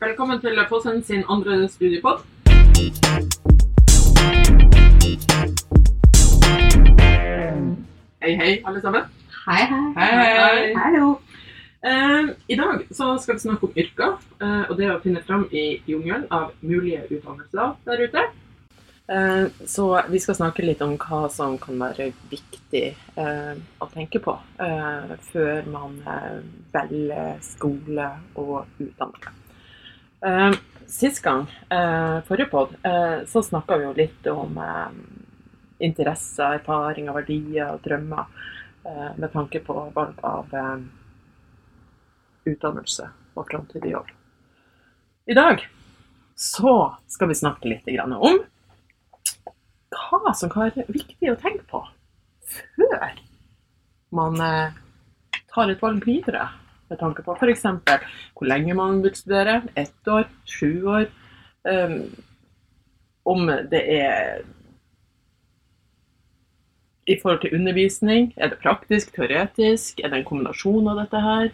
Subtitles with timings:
[0.00, 2.18] Velkommen til Fossen sin andre studiepod.
[8.22, 9.06] Hei, hei, alle sammen.
[9.46, 9.78] Hei, hei.
[9.96, 10.74] Hei, hei.
[10.76, 11.06] Hallo.
[11.86, 15.46] Uh, I dag så skal vi snakke om yrker, uh, og det å finne fram
[15.48, 18.26] i jungelen av mulige utdannelser der ute.
[19.08, 22.84] Uh, så vi skal snakke litt om hva som kan være viktig
[23.16, 24.36] å tenke på
[25.30, 25.96] før man
[26.76, 29.45] velger skole og utdannelse.
[30.24, 30.52] Eh,
[30.86, 34.88] sist gang, uh, forrige pod, uh, så snakka vi jo litt om uh,
[35.82, 38.24] interesser, erfaringer, verdier og drømmer
[38.86, 40.76] eh, med tanke på valg av eh,
[42.46, 44.10] utdannelse og framtidig jobb.
[45.26, 45.64] I dag
[46.36, 46.76] så
[47.10, 48.42] skal vi snakke litt om
[49.96, 51.82] hva som kan være viktig å tenke på
[52.46, 53.16] før
[54.16, 54.76] man eh,
[55.52, 56.48] tar et valg videre.
[56.90, 57.62] Med tanke på f.eks.
[58.36, 59.62] hvor lenge man vil studere.
[59.76, 61.06] Ett år, sju år.
[61.66, 61.96] eh,
[63.26, 64.44] om det er
[67.06, 68.32] i forhold til undervisning.
[68.36, 70.00] Er det praktisk, teoretisk?
[70.04, 71.50] Er det en kombinasjon av dette her?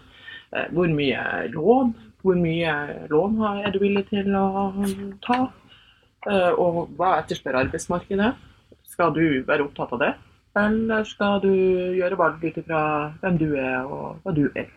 [0.52, 1.94] Eh, Hvor mye lån?
[2.22, 4.72] Hvor mye lån er du villig til å
[5.24, 5.48] ta?
[6.28, 8.34] Eh, Og hva etterspør arbeidsmarkedet?
[8.84, 10.14] Skal du være opptatt av det?
[10.56, 11.48] Eller skal du
[11.96, 14.68] gjøre valg ut ifra hvem du er og hva du vil?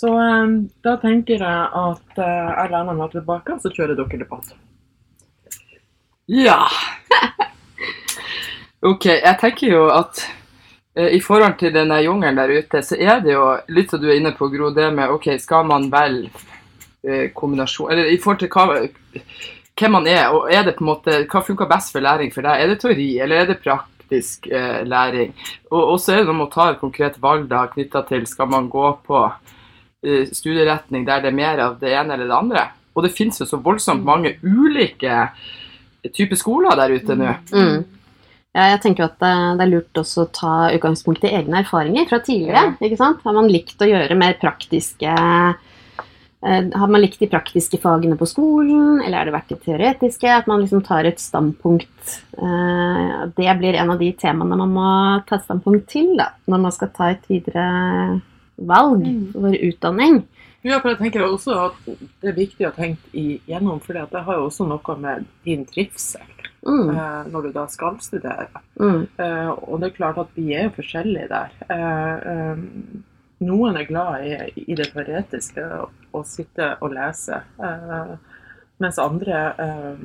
[0.00, 0.48] Så eh,
[0.84, 4.52] da tenker jeg at eh, jeg lener meg tilbake, så kjører dere debatt.
[6.30, 6.64] Ja.
[8.80, 10.22] Ok, jeg tenker jo at
[10.96, 13.42] eh, i forhold til denne jungelen der ute, så er det jo
[13.76, 16.30] litt som du er inne på, Gro, det med ok, skal man velge
[17.04, 18.80] eh, kombinasjon Eller i forhold til hva,
[19.76, 22.48] hvem man er, og er det på en måte, hva funker best for læring for
[22.48, 22.56] deg?
[22.56, 25.36] Er det teori, eller er det praktisk eh, læring?
[25.68, 28.48] Og, så er det noe med å ta et konkret valg da, knytta til skal
[28.48, 29.26] man gå på
[30.32, 32.66] studieretning der det er mer av det ene eller det andre.
[32.96, 35.30] Og det finnes jo så voldsomt mange ulike
[36.08, 37.34] typer skoler der ute nå.
[37.52, 37.82] Mm.
[38.50, 42.08] Ja, jeg tenker at det, det er lurt også å ta utgangspunkt i egne erfaringer
[42.10, 42.74] fra tidligere.
[42.82, 43.20] ikke sant?
[43.22, 48.26] Har man likt å gjøre mer praktiske eh, Har man likt de praktiske fagene på
[48.26, 50.32] skolen, eller har det vært de teoretiske?
[50.34, 52.16] At man liksom tar et standpunkt.
[52.34, 54.88] Eh, det blir en av de temaene man må
[55.28, 57.68] ta et standpunkt til da, når man skal ta et videre
[58.60, 60.22] valg for utdanning.
[60.62, 61.78] Ja, for jeg tenker også at
[62.20, 66.26] det er viktig å tenke igjennom, for det har jo også noe med din trivsel
[66.66, 66.90] Mm.
[66.90, 68.48] eh, når du da skal studere.
[68.76, 69.06] Mm.
[69.16, 71.54] Eh, og det er klart at vi er jo forskjellige der.
[71.72, 72.58] Eh, eh,
[73.40, 74.34] noen er glad i,
[74.66, 75.64] i det teoretiske,
[76.12, 78.12] å sitte og lese, eh,
[78.84, 80.04] mens andre eh,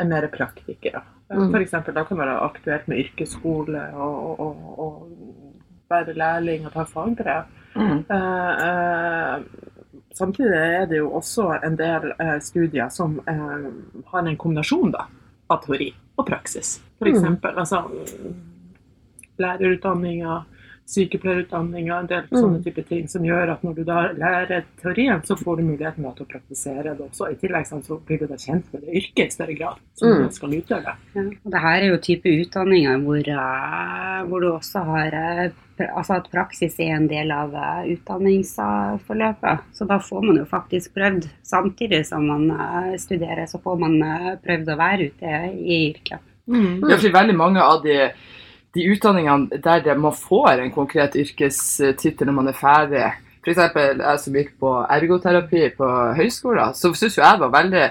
[0.00, 1.02] er mer praktikere.
[1.28, 1.52] Mm.
[1.60, 6.86] Eksempel, da kan det være aktuelt med yrkesskole og, og, og være lærling og ta
[6.88, 7.52] fagbrev.
[7.76, 8.04] Mm.
[8.10, 9.42] Eh, eh,
[10.14, 15.06] samtidig er det jo også en del eh, studier som har en kombinasjon da,
[15.50, 16.80] av teori og praksis.
[16.98, 17.36] For Mm.
[17.56, 17.82] altså,
[19.38, 20.44] lærerutdanninga,
[20.86, 22.38] sykepleierutdanninga, en del Mm.
[22.40, 26.04] sånne type ting som gjør at når du da lærer teorien, så får du muligheten
[26.14, 27.30] til å praktisere det også.
[27.32, 30.28] I tillegg så blir du da kjent med det yrket i større grad som Mm.
[30.28, 30.94] du skal utøve.
[31.14, 35.52] Ja, Dette er jo type utdanninger hvor, hvor du også har
[35.84, 39.66] altså at praksis er en del av eh, utdanningsforløpet.
[39.76, 41.28] Så da får man jo faktisk prøvd.
[41.46, 46.24] Samtidig som man eh, studerer, så får man eh, prøvd å være ute i yrket.
[46.46, 46.86] Mm.
[46.86, 47.98] Ja, for veldig mange av de,
[48.76, 53.06] de utdanningene der det, man får en konkret yrkestittel når man er ferdig,
[53.42, 53.62] f.eks.
[53.78, 57.84] jeg som gikk på ergoterapi på høyskolen, så syns jo jeg var veldig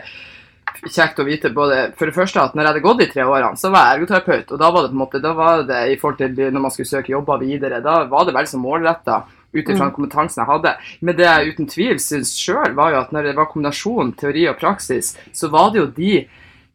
[0.83, 3.59] kjekt å vite både for det første at når jeg hadde gått de tre årene,
[3.59, 4.51] så var jeg ergoterapeut.
[4.51, 6.75] Og da var det på en måte, da var det i forhold til når man
[6.75, 9.21] skulle søke jobber videre, da var det veldig så målretta
[9.55, 9.93] ut ifra mm.
[9.95, 10.75] kompetansen jeg hadde.
[10.99, 14.45] Men det jeg uten tvil syns sjøl, var jo at når det var kombinasjon teori
[14.51, 16.13] og praksis, så var det jo de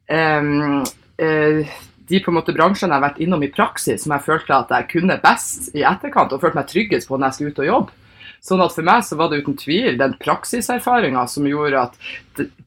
[0.09, 0.81] um,
[1.21, 1.79] uh,
[2.11, 4.73] de på en måte bransjene jeg har vært innom i praksis, som jeg følte at
[4.75, 7.71] jeg kunne best i etterkant, og følte meg tryggest på når jeg skulle ut og
[7.71, 8.00] jobbe.
[8.41, 11.99] Sånn at For meg så var det uten tvil den praksiserfaringa som gjorde at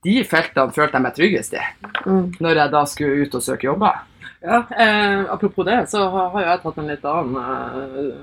[0.04, 1.64] de feltene følte jeg meg tryggest i,
[2.06, 2.34] Mm.
[2.40, 4.02] når jeg da skulle ut og søke jobber.
[4.44, 8.18] Ja, eh, Apropos det, så har jo jeg tatt en litt annen eh,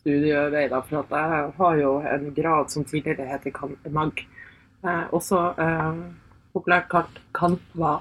[0.00, 0.68] studievei.
[0.70, 3.52] da, For at jeg har jo en grad som tidligere heter
[3.90, 4.24] MAG.
[4.84, 5.92] Eh, også eh,
[6.54, 8.00] populært kalt KANVA.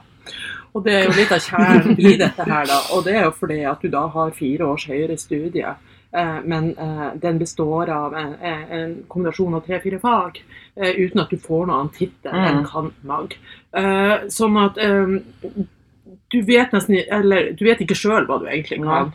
[0.74, 2.80] Og det er jo litt av kjernen i dette her, da.
[2.96, 5.76] Og det er jo fordi at du da har fire års høyere studie.
[6.16, 10.38] Eh, men eh, den består av en, en kombinasjon av tre-fire fag,
[10.76, 12.68] eh, uten at du får noen annen tittel enn Mm.
[12.72, 13.36] kan-mag.
[13.76, 14.78] Eh, sånn at
[16.32, 19.12] du vet nesten Eller du vet ikke sjøl hva du egentlig kan.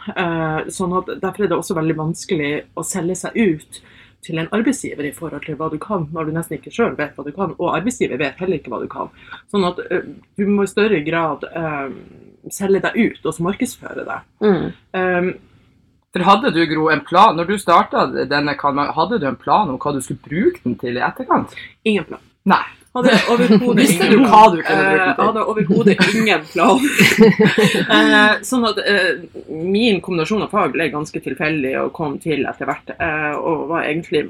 [0.68, 3.80] Sånn at Derfor er det også veldig vanskelig å selge seg ut
[4.22, 7.16] til en arbeidsgiver i forhold til hva du kan, når du nesten ikke sjøl vet
[7.16, 9.08] hva du kan, og arbeidsgiver vet heller ikke hva du kan.
[9.50, 9.80] Sånn at
[10.36, 11.46] du må i større grad
[12.50, 14.20] selge deg ut og markedsføre deg.
[14.44, 14.66] Mm.
[14.92, 15.30] Um,
[16.12, 19.68] For hadde du, Gro, en plan Når du starta denne kanalen, hadde du en plan
[19.70, 21.54] om hva du skulle bruke den til i etterkant?
[21.86, 22.20] ingen plan.
[22.50, 22.64] Nei.
[22.90, 25.24] Hadde overhodet ingen du hva du kunne bruke den Eh, til?
[25.28, 26.80] hadde overhodet ingen plan.
[27.94, 32.66] Eh, sånn at eh, min kombinasjon av fag ble ganske tilfeldig og kom til etter
[32.66, 32.90] hvert.
[32.98, 34.24] eh, og var egentlig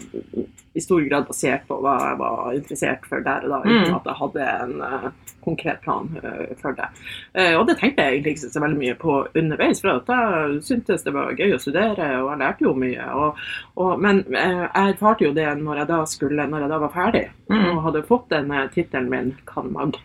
[0.74, 3.94] i stor grad basert på hva jeg var interessert for der og da, uten Mm.
[3.96, 5.08] at jeg hadde en uh,
[5.42, 6.86] konkret plan uh, for det.
[7.34, 10.62] Uh, og det tenkte jeg egentlig ikke så veldig mye på underveis, for at jeg
[10.68, 13.08] syntes det var gøy å studere, og jeg lærte jo mye.
[13.18, 13.42] Og,
[13.82, 16.94] og, men eh, jeg erfarte jo det når jeg da, skulle, når jeg da var
[16.94, 17.66] ferdig Mm.
[17.72, 19.96] og hadde fått denne tittelen min, Kanmag,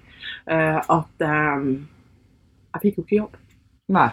[0.49, 1.25] eh, at
[2.73, 3.35] jeg fikk jo ikke jobb.
[3.93, 4.09] Nei.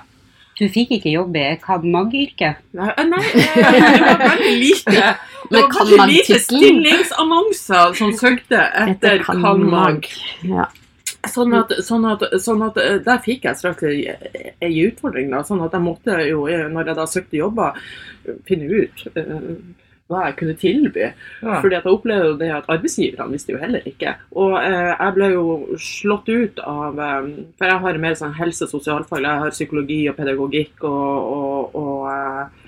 [0.58, 2.58] Du fikk ikke jobb i Kadmag-yrket?
[2.76, 5.06] Nei, eh, nei det var veldig lite.
[5.52, 9.18] Det Men var kanskje lite stillingsannonser som søkte etter.
[9.26, 10.06] Kanmag.
[10.48, 10.70] Ja.
[11.28, 15.28] Sånn at, sånn, at, sånn at eh, der fikk jeg straks ei utfordring.
[15.30, 17.76] Da, sånn at jeg måtte jo, eh, når jeg da søkte jobber,
[18.48, 19.52] finne ut uh,
[20.08, 21.04] hva jeg kunne tilby.
[21.04, 21.58] Ja.
[21.60, 24.16] Fordi at jeg opplevde jo det at arbeidsgiverne visste jo heller ikke.
[24.40, 28.68] Og eh, jeg ble jo slått ut av eh, For jeg har mer sånn helse-
[28.68, 29.28] og sosialfag.
[29.28, 32.61] Jeg har psykologi og pedagogikk og, og, og eh,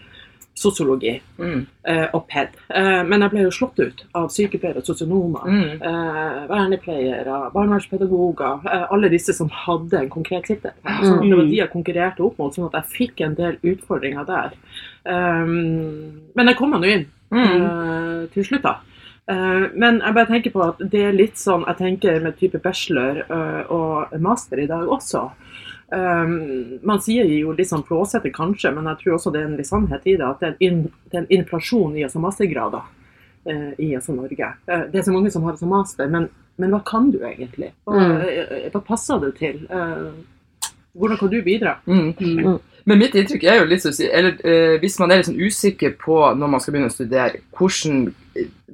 [0.55, 1.67] sosiologi Mm.
[1.85, 2.49] eh, og ped.
[2.71, 5.45] Eh, men jeg ble jo slått ut av sykepleiere sosionomer.
[5.45, 5.83] Mm.
[5.83, 8.61] Eh, vernepleiere, barnevernspedagoger,
[8.91, 10.71] alle disse som hadde en konkret tittel.
[10.85, 13.57] Sånn at det var de jeg konkurrerte opp mot, sånn at jeg fikk en del
[13.63, 14.51] utfordringer der.
[15.45, 18.29] Men jeg kom meg nå inn Mm.
[18.33, 18.77] til slutt, da.
[19.75, 23.25] Men jeg bare tenker på at det er litt sånn jeg tenker med type bachelor
[23.71, 25.31] og master i dag også.
[25.95, 29.57] Um, man sier jo litt sånn flåsete kanskje, men jeg tror også det er en
[29.61, 30.27] litt sannhet i det.
[30.27, 30.83] At det er en, in,
[31.13, 32.85] det er en inflasjon i altså mastergrader
[33.47, 34.53] uh, i altså Norge.
[34.67, 37.73] Uh, det er så mange som har altså master, men, men hva kan du egentlig?
[37.87, 38.15] Hva, Mm.
[38.27, 39.63] eh, hva passer det til?
[39.71, 40.13] Uh,
[40.95, 41.77] hvordan kan du bidra?
[41.87, 42.15] Mm.
[42.19, 42.59] Mm.
[42.85, 45.95] Men mitt inntrykk er jo litt sånn eller eh, hvis man er litt sånn usikker
[45.99, 48.24] på når man skal begynne å studere, hvordan eh,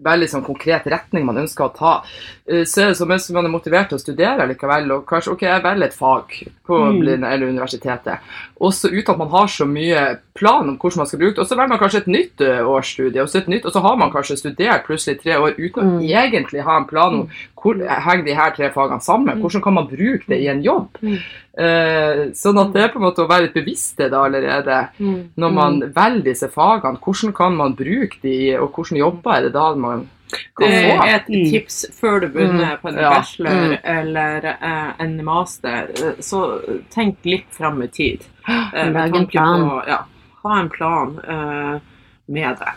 [0.00, 2.02] veldig sånn konkret retning man ønsker å ta,
[2.48, 5.32] eh, så er det som mens man er motivert til å studere likevel, og kanskje
[5.34, 6.24] ok, jeg velger et fag
[6.66, 7.24] på Mm.
[7.24, 8.18] Eller universitetet,
[8.60, 11.48] også uten at man har så mye plan om hvordan man skal bruke det, og
[11.48, 13.96] så velger man kanskje et nytt eh, årsstudie, og så, et nytt, og så har
[13.96, 16.08] man kanskje studert plutselig tre år uten å Mm.
[16.08, 17.28] egentlig ha en plan om
[17.60, 19.42] hvor henger de her tre fagene sammen, Mm.
[19.42, 20.88] hvordan kan man bruke det i en jobb.
[21.02, 21.18] Mm.
[21.58, 24.88] Eh, sånn at det er på en måte å være litt bevisst det allerede
[25.36, 26.98] når man velger disse fagene.
[27.00, 30.08] Hvordan kan man bruke de, og hvordan jobber er det da man
[30.56, 31.04] kan Det få?
[31.06, 31.50] er et Mm.
[31.50, 32.80] tips før du begynner Mm.
[32.82, 33.10] på en Ja.
[33.10, 33.78] bachelor Mm.
[33.84, 35.88] eller eh, en master.
[36.20, 36.60] Så
[36.90, 38.24] tenk litt fram i tid.
[38.74, 39.68] Eh, Lag en plan.
[39.68, 40.04] På, ja,
[40.42, 41.80] ha en plan eh,
[42.28, 42.72] med det.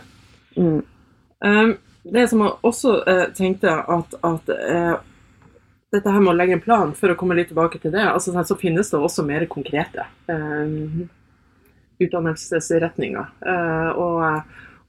[0.60, 0.82] Mm.
[1.44, 1.76] Um,
[2.12, 4.96] det som jeg også eh, tenkte at, at eh,
[5.92, 8.32] dette her med å legge en plan, for å komme litt tilbake til det, altså,
[8.32, 11.06] sånn, så finnes det også mer konkrete eh,
[12.00, 13.26] utdannelsesretninger.
[13.46, 14.42] eh, og,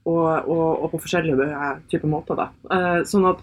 [0.06, 2.38] og, og, og på forskjellige eh, typer måter.
[2.38, 2.46] Da.
[2.76, 3.42] Eh, sånn at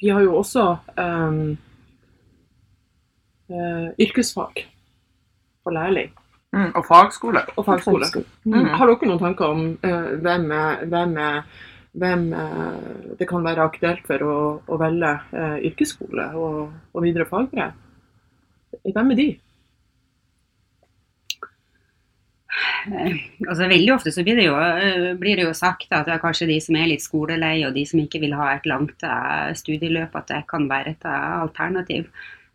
[0.00, 0.64] vi har jo også
[0.96, 1.42] um,
[3.52, 4.66] eh, yrkesfag
[5.62, 6.12] for lærling
[6.52, 7.40] Mm, og fagskole.
[7.56, 8.04] og fagskole.
[8.44, 8.52] Mm.
[8.52, 8.66] Mm.
[8.76, 10.50] Har dere noen tanker om uh, hvem,
[10.90, 11.14] hvem,
[11.96, 14.34] hvem uh, det kan være aktuelt for å,
[14.68, 16.58] å velge uh, yrkesskole og,
[16.92, 17.72] og videre fagbrev?
[18.84, 19.26] Hvem er de?
[22.41, 22.41] Eh,
[23.48, 26.22] Altså, veldig ofte så blir det, jo, eh, blir det jo sagt at det er
[26.22, 29.52] kanskje de som er litt skolelei, og de som ikke vil ha et langt eh,
[29.56, 32.10] studieløp, at det kan være et eh, alternativ.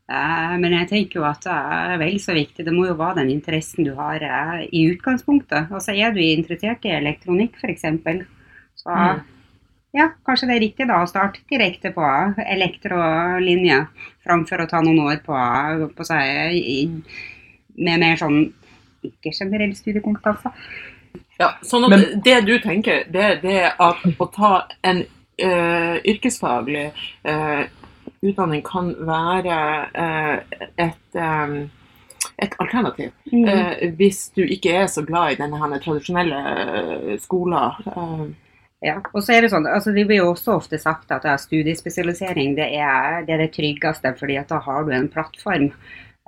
[0.10, 2.66] Eh, Men jeg tenker jo at det er vel så viktig.
[2.68, 5.72] Det må jo være den interessen du har eh, i utgangspunktet.
[5.72, 7.88] Altså Er du interessert i elektronikk f.eks.,
[8.78, 9.22] så Mm.
[9.98, 12.04] ja, kanskje det er riktig da å starte direkte på
[12.46, 13.88] elektrolinje,
[14.24, 15.34] framfor å ta noen år på,
[15.98, 17.02] på seg
[17.78, 18.54] med mer sånn
[19.06, 20.54] ikke generell studiekompetanse.
[21.38, 25.04] Ja, sånn at Men- det du tenker, det er at å ta en
[25.44, 26.92] uh, yrkesfaglig
[27.26, 27.66] uh,
[28.22, 29.58] utdanning kan være
[29.94, 30.38] uh,
[30.78, 31.70] et, um,
[32.42, 33.12] et alternativ.
[33.32, 33.46] Mm.
[33.46, 37.78] Eh, hvis du ikke er så glad i denne her tradisjonelle uh, skolen.
[37.94, 38.28] Uh.
[38.86, 41.34] Ja, og så er Det sånn, altså det blir jo også ofte sagt at ja,
[41.42, 45.72] studiespesialisering det er, det er det tryggeste, fordi at da har du en plattform.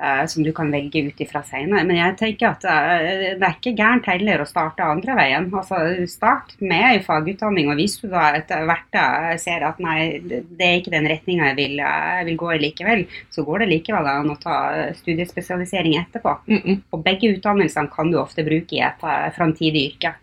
[0.01, 1.85] Eh, som du kan velge ut ifra senere.
[1.87, 5.49] Men jeg tenker at eh, det er ikke gærent heller å starte andre veien.
[5.53, 8.99] Altså, start med fagutdanning, og hvis du da etter hvert
[9.41, 13.05] ser at nei, det er ikke den retninga jeg vil, jeg vil gå i likevel,
[13.33, 14.57] så går det likevel an å ta
[14.97, 16.35] studiespesialisering etterpå.
[16.47, 16.81] Mm -mm.
[16.91, 20.13] Og begge utdannelsene kan du ofte bruke i et eh, framtidig yrke.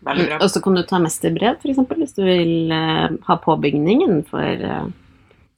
[0.41, 4.89] Og så kan du ta mesterbrev, f.eks., hvis du vil eh, ha påbygningen for eh,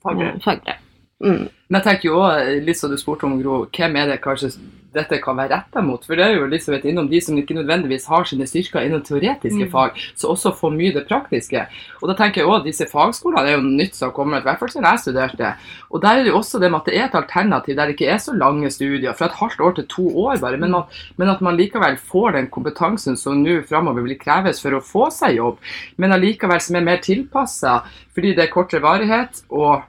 [0.03, 0.43] Fagbrev.
[0.45, 0.85] fagbrev.
[1.19, 1.49] Mm.
[1.69, 4.53] Men jeg tenker jo også, litt som du spurte om, Gro, hvem er det kanskje
[4.95, 6.01] dette kan være retta mot?
[6.07, 9.67] For det er jo Elisabeth innom de som ikke nødvendigvis har sine styrker innen teoretiske
[9.67, 9.71] Mm.
[9.73, 11.67] fag, så også får mye det praktiske.
[12.01, 14.63] Og da tenker jeg at disse fagskolene er jo nytt som har kommet, i hvert
[14.63, 15.53] fall siden jeg studerte.
[15.91, 17.99] Og der er det jo også det med at det er et alternativ der det
[17.99, 20.85] ikke er så lange studier, fra et halvt år til to år bare, men at,
[21.19, 25.11] men at man likevel får den kompetansen som nå framover vil kreves for å få
[25.11, 25.59] seg jobb,
[25.99, 27.83] men allikevel som er mer tilpassa,
[28.15, 29.43] fordi det er kortere varighet.
[29.51, 29.83] og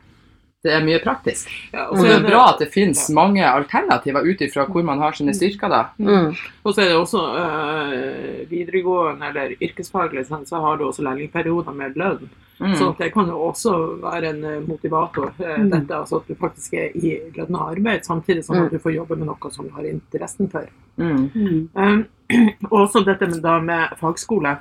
[0.64, 1.48] det er mye praktisk.
[1.74, 4.84] Ja, og så det er det- bra at det finnes mange alternativer ut ifra hvor
[4.84, 5.70] man har sine styrker.
[5.70, 5.84] da.
[5.98, 6.36] Mm.
[6.66, 11.72] Og så er det også øh, videregående eller yrkesfaglig, sånn, så har du også lærlingperioder
[11.76, 12.30] med lønn.
[12.60, 12.74] Mm.
[12.76, 13.72] Så det kan jo også
[14.04, 15.70] være en øh, motivator, øh, Mm.
[15.72, 18.66] dette, altså at du faktisk er i lønna arbeid, samtidig som Mm.
[18.66, 20.66] at du får jobbe med noe som du har interessen for.
[20.98, 21.70] Mm.
[21.76, 22.06] Um,
[22.72, 24.58] og også dette med, da med fagskole.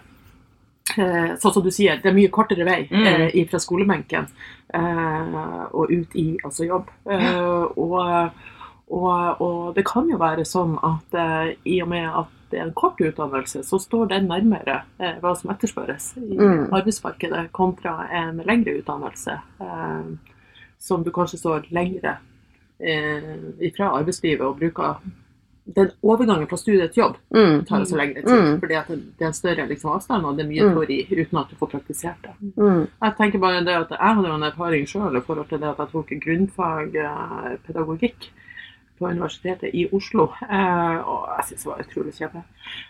[0.97, 3.07] Eh, sånn som du sier, det er mye kortere vei Mm.
[3.35, 4.27] eh, fra skolebenken
[4.73, 6.89] eh, og ut i altså jobb.
[7.11, 8.31] Eh, og,
[8.91, 12.73] og, og det kan jo være sånn at i og med at det er en
[12.73, 14.79] kort utdannelse, så står den nærmere
[15.21, 16.73] hva som etterspørres i Mm.
[16.73, 20.09] arbeidsmarkedet, kontra en lengre utdannelse eh,
[20.79, 22.17] som du kanskje står lengre
[22.81, 24.97] eh, fra arbeidslivet og bruker
[25.77, 27.65] den overgangen fra studie til jobb Mm.
[27.69, 28.41] tar så lengre tid.
[28.41, 28.61] Mm.
[28.61, 30.75] Fordi det det er større liksom, avstand, og det er mye Mm.
[30.75, 32.35] teori uten at du får praktisert det.
[32.57, 32.87] Mm.
[33.03, 35.69] Jeg tenker bare det at jeg hadde jo en erfaring sjøl i forhold til det
[35.69, 38.31] at jeg tok grunnfag eh, pedagogikk
[38.99, 40.25] på Universitetet i Oslo.
[40.51, 42.43] Eh, og jeg syns det var utrolig kjedelig.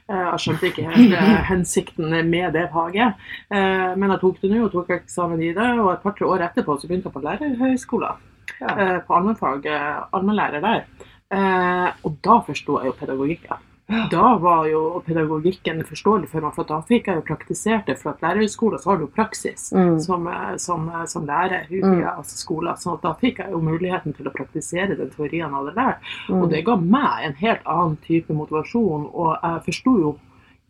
[0.08, 3.14] Eh, jeg skjønte ikke helt eh, hensikten med det faget.
[3.50, 6.46] Eh, men jeg tok det nå, og tok eksamen i det, og et par-tre år
[6.48, 8.16] etterpå så begynte jeg på lærerhøyskolen.
[8.60, 8.68] Ja.
[8.78, 9.66] Eh, på allmennfag,
[10.12, 10.84] allmennlærer der.
[11.30, 13.64] Eh, og da forsto jeg jo pedagogikken.
[14.10, 17.94] Da var jo pedagogikken forståelig for meg, for da fikk jeg jo praktisert det.
[17.98, 19.98] For at lærerhøyskolen så har du jo praksis Mm.
[20.00, 22.02] som, eh, som, eh, som lærer Mm.
[22.18, 22.76] altså skolen.
[22.76, 25.98] Så at da fikk jeg jo muligheten til å praktisere den teorien jeg hadde lært.
[26.28, 26.42] Mm.
[26.42, 30.18] Og det ga meg en helt annen type motivasjon, og jeg forsto jo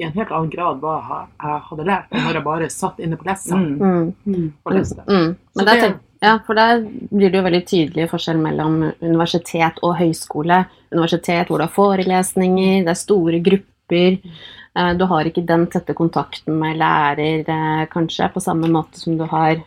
[0.00, 3.24] i en helt annen grad hva jeg hadde lært, når jeg bare satt inne på
[3.26, 3.78] lessa Mm.
[3.78, 4.14] Mm.
[4.26, 4.52] Mm.
[4.64, 5.04] og leste.
[5.08, 5.34] Mm.
[5.56, 9.96] Så Men det- ja, for der blir det jo veldig tydelig forskjell mellom universitet og
[10.00, 10.64] høyskole.
[10.92, 14.18] Universitet hvor du har forelesninger, det er store grupper.
[14.76, 19.16] eh, Du har ikke den tette kontakten med lærer eh, kanskje på samme måte som
[19.18, 19.62] du har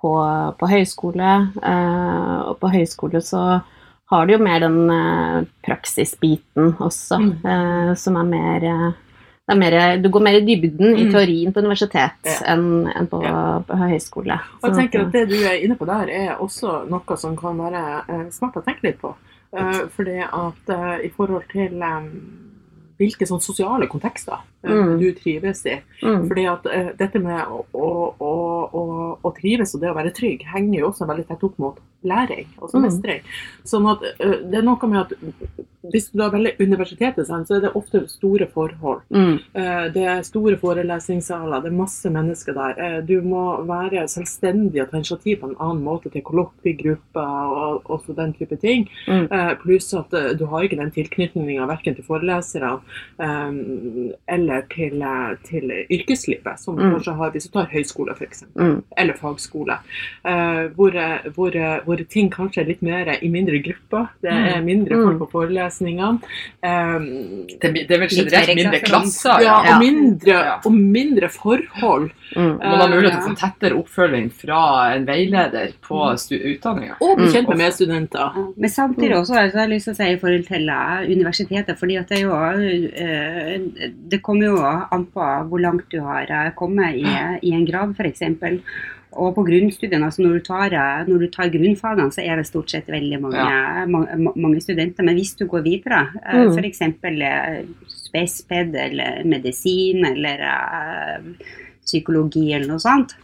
[0.00, 0.12] på,
[0.58, 1.32] på høyskole.
[1.62, 3.60] Eh, Og på høyskole så
[4.10, 4.88] har du jo mer den
[5.66, 7.94] praksisbiten også, Mm.
[7.96, 8.94] som er mer
[9.56, 11.12] mer, du går mer i dybden i Mm.
[11.12, 12.54] teorien på universitet Ja.
[12.54, 13.60] enn en på, Ja.
[13.60, 14.40] på høyskole.
[14.62, 17.56] Og jeg tenker at Det du er inne på der, er også noe som kan
[17.58, 19.14] være eh, smart å tenke litt på.
[19.52, 22.02] Eh, fordi at eh, i forhold til eh,
[23.00, 24.98] hvilke sånn sosiale kontekster Mm.
[25.00, 25.78] du trives i.
[26.02, 27.86] mm, Fordi at uh, dette med å, å,
[28.20, 28.82] å,
[29.22, 32.46] å, trives og det å være trygg henger jo også veldig tett opp mot læring,
[32.60, 32.84] altså Mm.
[32.86, 33.20] mestring.
[33.64, 35.12] Sånn at uh, det er noe med at
[35.90, 39.00] hvis du da velger universitetet, så er det ofte store forhold.
[39.10, 43.00] mm, Uh, Det er store forelesningssaler, det er masse mennesker der.
[43.06, 48.14] Du må være selvstendig og ta initiativ på en annen måte til kollokviegrupper og også
[48.16, 48.88] den type ting.
[49.08, 49.28] Mm.
[49.62, 52.80] Pluss at du har ikke den tilknytninga verken til foreleserne
[53.20, 53.50] eh,
[54.50, 56.92] eller til, eh, til yrkeslivet, som Mm.
[56.94, 58.44] kanskje har hvis du tar høyskole f.eks.
[58.56, 59.78] mm, Eller fagskole.
[60.24, 60.90] eh, Hvor,
[61.34, 61.50] hvor,
[61.84, 64.08] hvor ting kanskje er litt mer i mindre grupper.
[64.22, 65.04] Det er mindre Mm.
[65.04, 66.20] folk på forelesningene.
[66.62, 66.98] Eh,
[67.60, 69.40] Det, det er vel generelt mindre klasser.
[69.42, 70.58] ja, og mindre, Ja.
[70.64, 72.10] og mindre forhold.
[72.36, 72.58] mm.
[72.58, 76.96] Man har mulighet til å få tettere oppfølging fra en veileder på utdanninga.
[77.00, 77.32] Og bli Mm.
[77.32, 78.18] kjent med medstudenter.
[78.36, 80.70] Ja, Men samtidig også så har jeg lyst til å si i forhold til
[81.16, 83.58] universitetet, fordi at det er jo eh,
[84.10, 87.04] Det kommer jo an på hvor langt du har eh, kommet i,
[87.46, 88.22] i en grad, f.eks.
[89.10, 92.46] Og på grunnstudiene, altså når du, tar, eh, når du tar grunnfagene, så er det
[92.48, 95.04] stort sett veldig mange, mange, mange studenter.
[95.04, 96.56] Men hvis du går videre, eh, Mm.
[96.56, 96.80] f.eks.
[98.06, 100.40] spesped eller medisin eller
[101.84, 103.14] psykologi eller noe sånt,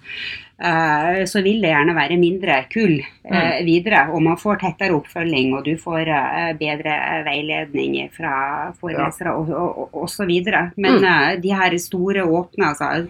[1.28, 4.06] så vil det gjerne være mindre kull eh, videre.
[4.14, 6.94] Og man får tettere oppfølging, og du får eh, bedre
[7.26, 10.70] veiledning fra forelesere og, og, og, og så videre.
[10.76, 11.04] Men Mm.
[11.04, 13.04] eh, de her store åpne, altså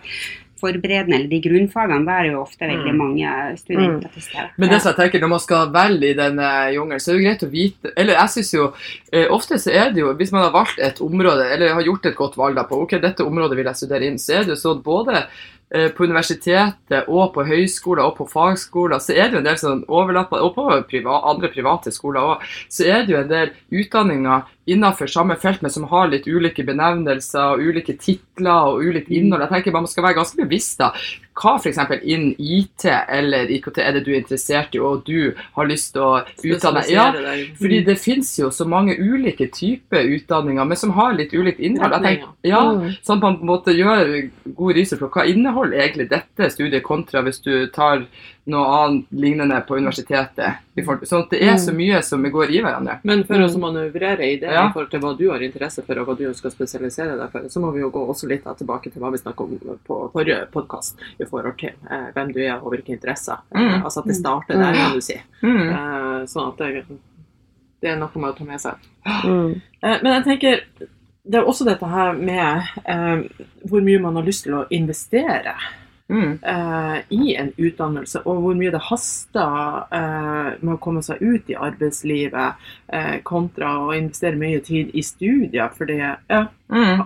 [0.56, 2.96] forberedende, eller de grunnfagene, der er jo ofte veldig Mm.
[2.98, 4.48] mange studenter til stede.
[4.56, 7.20] Men det som jeg tenker, når man skal velge i denne jungelen, så er det
[7.22, 8.72] jo greit å vite Eller jeg synes jo
[9.12, 12.06] eh, Ofte så er det jo, hvis man har valgt et område, eller har gjort
[12.06, 14.56] et godt valg da på ok, dette området vil jeg studere inn, så er det
[14.56, 15.26] jo sånn både eh,
[15.66, 19.80] på universitetet og på høyskoler og på fagskoler, så er det jo en del sånn
[19.90, 24.46] overlapper, og på priva, andre private skoler òg, så er det jo en del utdanninger
[24.70, 29.42] innenfor samme felt, men som har litt ulike benevnelser og ulike titler og ulikt innhold.
[29.46, 30.92] Jeg tenker Man skal være ganske bevisst da,
[31.36, 31.78] hva f.eks.
[32.02, 36.02] innen IT eller IKT er det du er interessert i, og du har lyst til
[36.02, 37.50] å utdanne Ja, deg.
[37.60, 41.92] fordi det finnes jo så mange ulike typer utdanninger, men som har litt ulikt innhold.
[42.02, 42.88] Tenker, ja, Mm.
[43.04, 46.82] Sånn at man på en måte gjør god research på hva inneholder egentlig dette studiet
[46.82, 48.06] kontra hvis du tar
[48.46, 50.60] noe annet lignende på universitetet.
[50.76, 52.98] Sånn at det er så mye som går i hverandre.
[53.02, 54.68] Men for å manøvrere i det Ja.
[54.68, 57.40] i forhold til hva du har interesse for, og hva du skal spesialisere deg for,
[57.50, 60.46] så må vi jo gå også litt tilbake til hva vi snakket om på forrige
[60.52, 63.38] podkast, i forhold til eh, hvem du er og hvilke interesser.
[63.54, 63.82] Eh, Mm.
[63.84, 65.20] altså at det starter der, kan du si.
[65.42, 65.68] Mm.
[65.68, 66.84] Eh, sånn at det,
[67.82, 68.74] det er noe med å ta med seg.
[69.24, 69.60] Mm.
[69.82, 70.60] Eh, men jeg tenker
[71.28, 73.22] det er også dette her med eh,
[73.66, 75.56] hvor mye man har lyst til å investere
[76.08, 76.38] Mm.
[76.42, 81.50] eh, i en utdannelse, og hvor mye det haster eh, med å komme seg ut
[81.50, 85.72] i arbeidslivet, eh, kontra å investere mye tid i studier.
[85.74, 87.02] For det ja, Mm.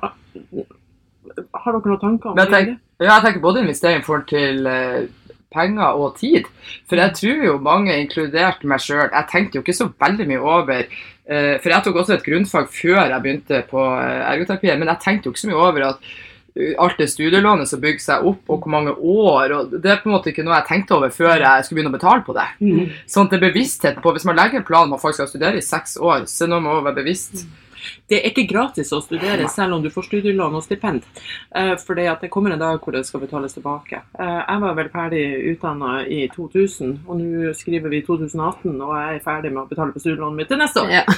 [1.55, 3.07] Har dere noen tanker om jeg tenker, det?
[3.07, 6.49] ja, jeg tenker både investering i forhold til eh, penger og tid.
[6.89, 10.41] For jeg tror jo mange, inkludert meg sjøl, jeg tenkte jo ikke så veldig mye
[10.41, 14.93] over eh, For jeg tok også et grunnfag før jeg begynte på eh, ergoterapi, men
[14.93, 16.11] jeg tenkte jo ikke så mye over at
[16.79, 20.11] alt det studielånet som bygger seg opp, og hvor mange år og Det er på
[20.11, 22.47] en måte ikke noe jeg tenkte over før jeg skulle begynne å betale på det.
[22.61, 22.93] Mm.
[23.11, 25.31] Sånn at det er bevissthet på Hvis man legger en plan om at folk skal
[25.31, 27.45] studere i seks år, så er noe med å være bevisst.
[28.11, 31.07] Det er ikke gratis å studere selv om du får studielån og stipend.
[31.51, 34.01] For fordi det kommer en dag hvor det skal betales tilbake.
[34.19, 39.17] Eh, jeg var vel ferdig utdanna i 2000, og nå skriver vi 2018, og jeg
[39.17, 40.95] er ferdig med å betale på studielånet mitt til neste år.
[41.01, 41.05] Ja.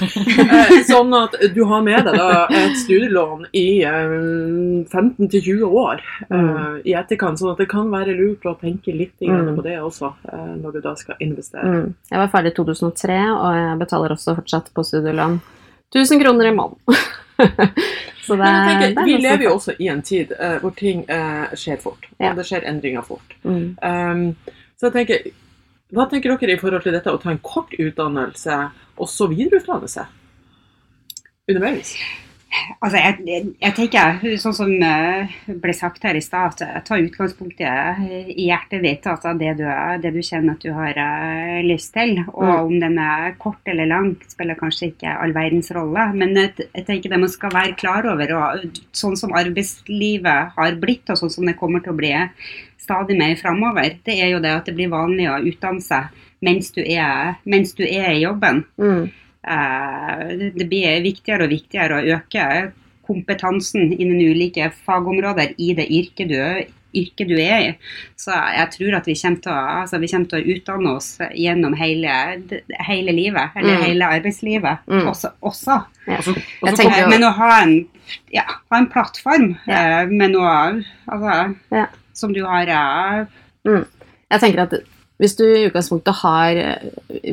[0.53, 4.13] Eh, sånn at du har med deg da et studielån i eh,
[4.91, 6.81] 15-20 år mm.
[6.89, 7.39] i etterkant.
[7.39, 9.55] Sånn at det kan være lurt å tenke litt Mm.
[9.55, 11.63] på det også, eh, når du da skal investere.
[11.63, 11.93] Mm.
[12.11, 15.39] Jeg var ferdig i 2003, og jeg betaler også fortsatt på studielån.
[15.93, 17.03] 1000 kroner i måneden.
[18.23, 21.51] Så det, tenker, det vi lever jo også i en tid uh, hvor ting uh,
[21.59, 22.05] skjer fort.
[22.23, 22.31] Ja.
[22.37, 23.35] Det skjer endringer fort.
[23.43, 23.73] Mm.
[23.83, 24.21] Um,
[24.79, 25.25] så jeg tenker,
[25.91, 28.59] hva tenker dere i forhold til dette å ta en kort utdannelse
[28.95, 30.07] og så videreutdanne seg?
[31.51, 31.97] Underveis?
[32.83, 35.31] Altså, jeg, jeg, tenker, sånn som eh,
[35.63, 39.07] ble sagt her i stad, at ta utgangspunktet i i hjertet ditt.
[39.09, 39.63] Altså det du,
[40.03, 42.17] det du kjenner at du har eh, lyst til.
[42.33, 42.59] Og Mm.
[42.59, 46.05] om den er kort eller lang, spiller kanskje ikke all verdens rolle.
[46.13, 50.77] Men jeg, jeg tenker det man skal være klar over, og sånn som arbeidslivet har
[50.81, 52.13] blitt, og sånn som det kommer til å bli
[52.83, 56.73] stadig mer framover, det er jo det at det blir vanlig å utdanne seg mens
[56.75, 58.65] du er, mens du er i jobben.
[58.77, 59.05] Mm.
[59.43, 62.71] Eh, Det blir viktigere og viktigere å øke
[63.07, 66.37] kompetansen innen ulike fagområder i det yrket du,
[66.95, 67.71] yrket du er i.
[68.15, 71.09] Så jeg tror at vi kommer til å, altså vi kommer til å utdanne oss
[71.35, 72.13] gjennom hele,
[72.87, 73.83] hele livet, eller Mm.
[73.83, 75.07] hele arbeidslivet Mm.
[75.09, 75.31] også.
[75.41, 75.83] også.
[76.07, 76.17] Ja.
[76.17, 77.87] Også, også tenker Eh, Men å ha en,
[78.31, 80.05] ja, ha en plattform ja.
[80.05, 81.85] med noe altså, Ja.
[82.13, 82.65] som du har
[83.65, 83.85] mm.
[84.31, 84.73] Jeg tenker at
[85.21, 86.57] hvis du i utgangspunktet har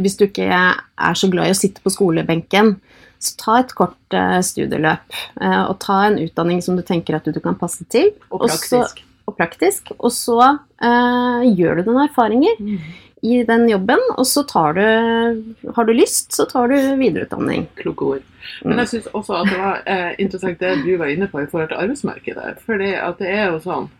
[0.01, 2.77] Hvis du ikke er så glad i å sitte på skolebenken,
[3.21, 5.13] så ta et kort eh, studieløp.
[5.41, 8.13] eh, og ta en utdanning som du tenker at du, du kan passe til.
[8.31, 9.03] Og Og så- praktisk.
[9.29, 9.93] og praktisk.
[9.99, 10.39] Og så
[10.83, 12.79] uh, gjør du noen erfaringer Mm.
[13.23, 15.45] i den jobben, og så tar du
[15.77, 17.67] Har du lyst, så tar du videreutdanning.
[17.77, 18.23] Kloke ord.
[18.65, 21.47] Men jeg syns også at det var uh, interessant det du var inne på i
[21.47, 22.61] forhold til arbeidsmarkedet.
[22.65, 23.91] For det at det er jo sånn,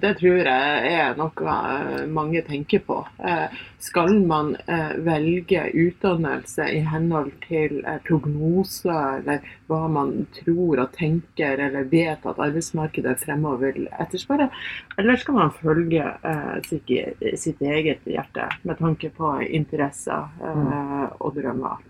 [0.00, 2.96] det tror jeg er noe eh, mange tenker på.
[3.18, 10.80] Eh, skal man eh, velge utdannelse i henhold til eh, prognoser, eller hva man tror
[10.86, 14.48] og tenker eller vet at arbeidsmarkedet fremover vil etterspørre?
[14.96, 21.84] Eller skal man følge eh, sitt, eget hjerte med tanke på interesser eh, og drømmer?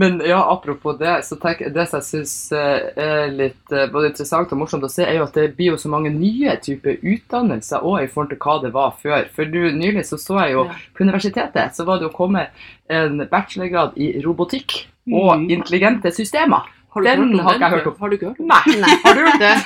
[0.00, 4.52] Men ja, apropos det, så jeg det som jeg syns er litt eh, både interessant
[4.54, 7.84] og morsomt å se, er jo at det blir jo så mange nye typer utdannelser
[7.84, 9.28] òg i forhold til hva det var før.
[9.36, 10.78] For du, nylig så så jeg jo Ja.
[10.96, 12.48] på universitetet så var det jo kommet
[12.88, 15.48] en bachelorgrad i robotikk og Mm.
[15.58, 16.62] intelligente systemer.
[16.90, 17.94] Har du Den hørt om har ikke jeg hørt om.
[18.00, 18.94] Har du ikke hørt om Nei, Nei.
[19.04, 19.56] har du hørt det?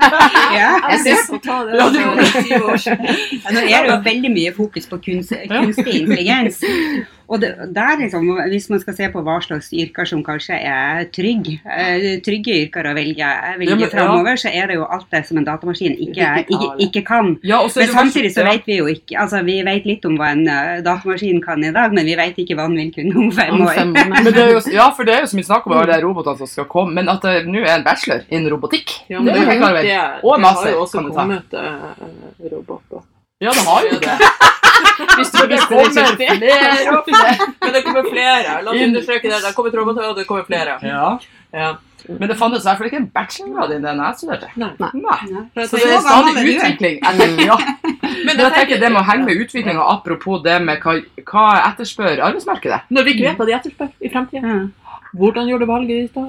[0.60, 3.06] Ja, Jeg syns å ta det Ja, du gjorde for 20 år siden.
[3.44, 6.62] Ja, nå er det jo veldig mye fokus på kunst, kunstig intelligens.
[7.30, 11.04] Og det, der liksom, Hvis man skal se på hva slags yrker som kanskje er
[11.14, 13.28] trygg, eh, trygge yrker å velge,
[13.60, 14.36] velge Ja, men- ja.
[14.36, 17.38] så er det jo alt det som en datamaskin ikke, Ikke ikke, kan.
[17.44, 20.04] Ja, og så er Men samtidig så vet vi jo ikke altså Vi vet litt
[20.04, 22.92] om hva en eh, datamaskin kan i dag, men vi vet ikke hva den vil
[22.92, 23.94] kunne om fem år.
[24.24, 26.02] Men det er jo, ja, for det er jo så mye snakk om alle de
[26.02, 29.34] robotene som skal komme, men at det nå er en bachelor innen robotikk, Ja, det
[29.34, 33.09] er jo helt klar det, Og det master har jo også kommet uh, roboter.
[33.40, 34.16] Ja, det har jo det.
[35.16, 37.52] Hvis Men det kommer flere og flere.
[37.60, 38.56] Men det kommer flere.
[38.64, 39.38] La oss understreke det.
[39.44, 40.76] Det kommer roboter, og det kommer flere.
[40.84, 41.06] Ja.
[41.52, 41.70] Ja.
[42.08, 44.50] Men det fantes i hvert fall ikke en bachelorgrad i den jeg studerte.
[44.56, 45.64] Nei.
[45.68, 47.00] Så det er stadig utvikling.
[47.04, 47.56] Tenker, ja.
[48.26, 50.96] Men jeg tenker det må henge med utviklinga, apropos det med hva,
[51.30, 52.82] hva etterspør arbeidsmarkedet.
[52.92, 54.70] Når vi ikke vet hva de etterspør i fremtiden.
[55.16, 56.28] Hvordan gjorde du valget ditt da?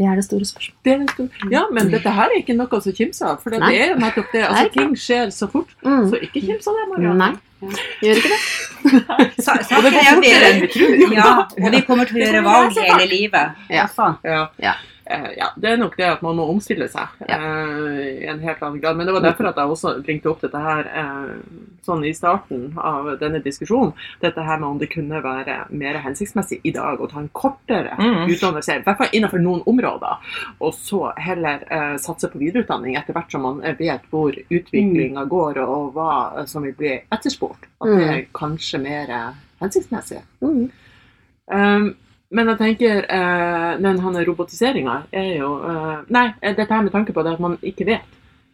[0.00, 0.76] Det er det store spørsmålet.
[0.84, 1.48] Det er det store.
[1.52, 3.42] Ja, men dette her er ikke noe å kimse av.
[3.42, 3.72] For det Nei.
[3.76, 4.44] er jo nettopp det.
[4.48, 5.74] Altså, ting skjer så fort.
[5.84, 6.06] Mm.
[6.08, 7.26] Så ikke kims av det, Marianne.
[7.60, 7.74] Nei,
[8.06, 8.38] gjør ikke det.
[9.44, 11.12] Så Og det går er fortere enn vi- tror.
[11.18, 13.60] Ja, og vi kommer til å gjøre valg hele livet.
[13.68, 13.84] Ja.
[14.24, 14.72] Ja.
[15.10, 15.16] Ja.
[15.16, 17.36] Eh, ja, det er nok det at man må omstille seg Ja.
[17.36, 18.96] eh, i en helt annen grad.
[18.96, 21.32] Men det var derfor at jeg også bringte opp dette her eh,
[21.86, 23.92] sånn i starten av denne diskusjonen.
[24.22, 27.96] Dette her med om det kunne være mer hensiktsmessig i dag å ta en kortere
[27.98, 28.28] Mm.
[28.30, 30.16] utdannelse, i hvert fall innenfor noen områder,
[30.60, 35.58] og så heller eh, satse på videreutdanning etter hvert som man vet hvor utviklinga går,
[35.58, 37.66] og, hva som vil bli etterspurt.
[37.80, 40.22] At det er kanskje mer eh, hensiktsmessig.
[40.40, 40.70] Mm.
[41.52, 41.96] Um,
[42.30, 46.92] men jeg tenker uh, den her robotiseringa er jo eh, Nei, eh, dette her med
[46.94, 48.06] tanke på det at man ikke vet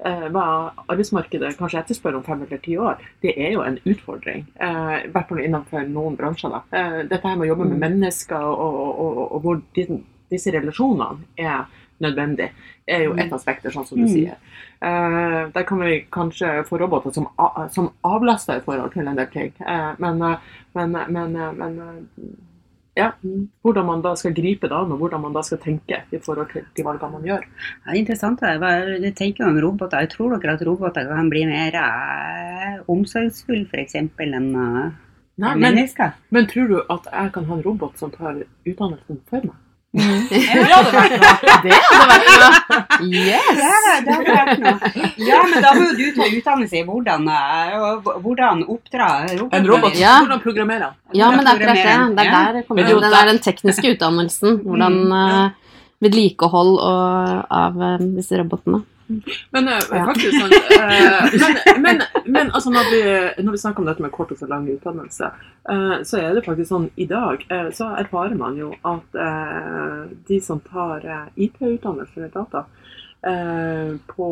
[0.05, 4.47] eh, hva arbeidsmarkedet kanskje etterspør om fem eller ti år, det er jo en utfordring.
[4.61, 6.51] eh, I hvert fall innenfor noen bransjer.
[6.57, 6.63] da.
[6.73, 9.87] Eh, dette her med å jobbe med mennesker og, og, og, og hvor de,
[10.31, 11.65] disse relasjonene er
[12.01, 12.51] nødvendig,
[12.87, 14.13] er jo et aspekt, sånn som du Mm.
[14.13, 14.37] sier.
[14.85, 17.27] Uh, der kan vi kanskje få roboter som,
[17.73, 19.53] som avlaster i forhold til en del ting.
[19.61, 20.37] Uh, men, uh,
[20.75, 22.29] men, men, eh, men eh,
[22.97, 23.11] ja,
[23.63, 26.49] hvordan man da skal gripe det an, og hvordan man da skal tenke i forhold
[26.53, 27.45] til de valgene man gjør.
[27.87, 28.41] Ja, interessant.
[28.41, 30.01] Jeg Hva tenker om roboter.
[30.01, 33.99] Jeg tror dere at roboter kan bli mer eh, omsorgsfulle f.eks.
[34.01, 34.81] enn eh,
[35.37, 36.17] Nei, men, mennesker?
[36.33, 39.57] men tror du at jeg kan ha en robot som tar utdannelsen for meg?
[39.97, 41.61] Ja, vært noe.
[41.65, 42.79] Det hadde vært noe.
[43.11, 43.61] Yes!
[43.61, 45.03] Ja, det, det hadde vært noe.
[45.29, 49.09] Ja, men da må jo du ta utdannelse i hvordan, eh, hvordan oppdra.
[49.57, 49.97] En robot.
[50.01, 50.17] Ja.
[50.25, 50.91] Hvordan programmere?
[51.17, 52.17] Ja, men det er akkurat det.
[52.17, 54.59] Det er der det kommer Det der- er den tekniske utdannelsen.
[54.67, 55.47] Hvordan Mm, ja.
[55.47, 55.51] eh,
[56.05, 58.83] vedlikehold og, av eh, disse robotene.
[59.55, 63.03] Men eh, faktisk sånn eh, men, men, men altså når vi,
[63.45, 65.29] når vi snakker om dette med kort og så lang utdannelse,
[65.71, 67.45] eh, så er det faktisk sånn i dag
[67.77, 69.19] så erfarer man jo at
[70.29, 72.65] de som tar IT-utdannelse eller data
[74.11, 74.27] på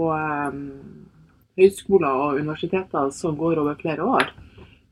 [1.58, 4.30] høyskoler og universiteter som går over flere år,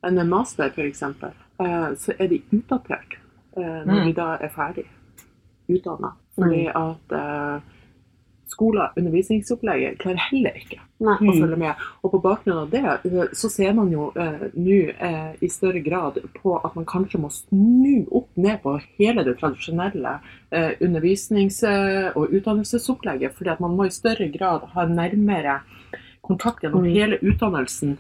[0.07, 1.05] en master f.eks.,
[2.03, 3.19] så er de utdatert
[3.55, 4.07] når Mm.
[4.07, 4.87] de da er ferdig
[5.71, 6.15] utdanna.
[6.35, 7.61] Fordi at eh,
[8.53, 11.17] skoler, undervisningsopplegget, klarer heller ikke Nei.
[11.19, 11.81] å følge med.
[12.05, 15.83] Og på bakgrunn av det eh, så ser man jo eh, nå eh, i større
[15.85, 20.19] grad på at man kanskje må snu opp ned på hele det tradisjonelle
[20.53, 23.35] eh, undervisnings- eh, og utdannelsesopplegget.
[23.39, 25.61] fordi at man må i større grad ha nærmere
[26.23, 26.93] kontakt gjennom Mm.
[26.95, 27.97] hele utdannelsen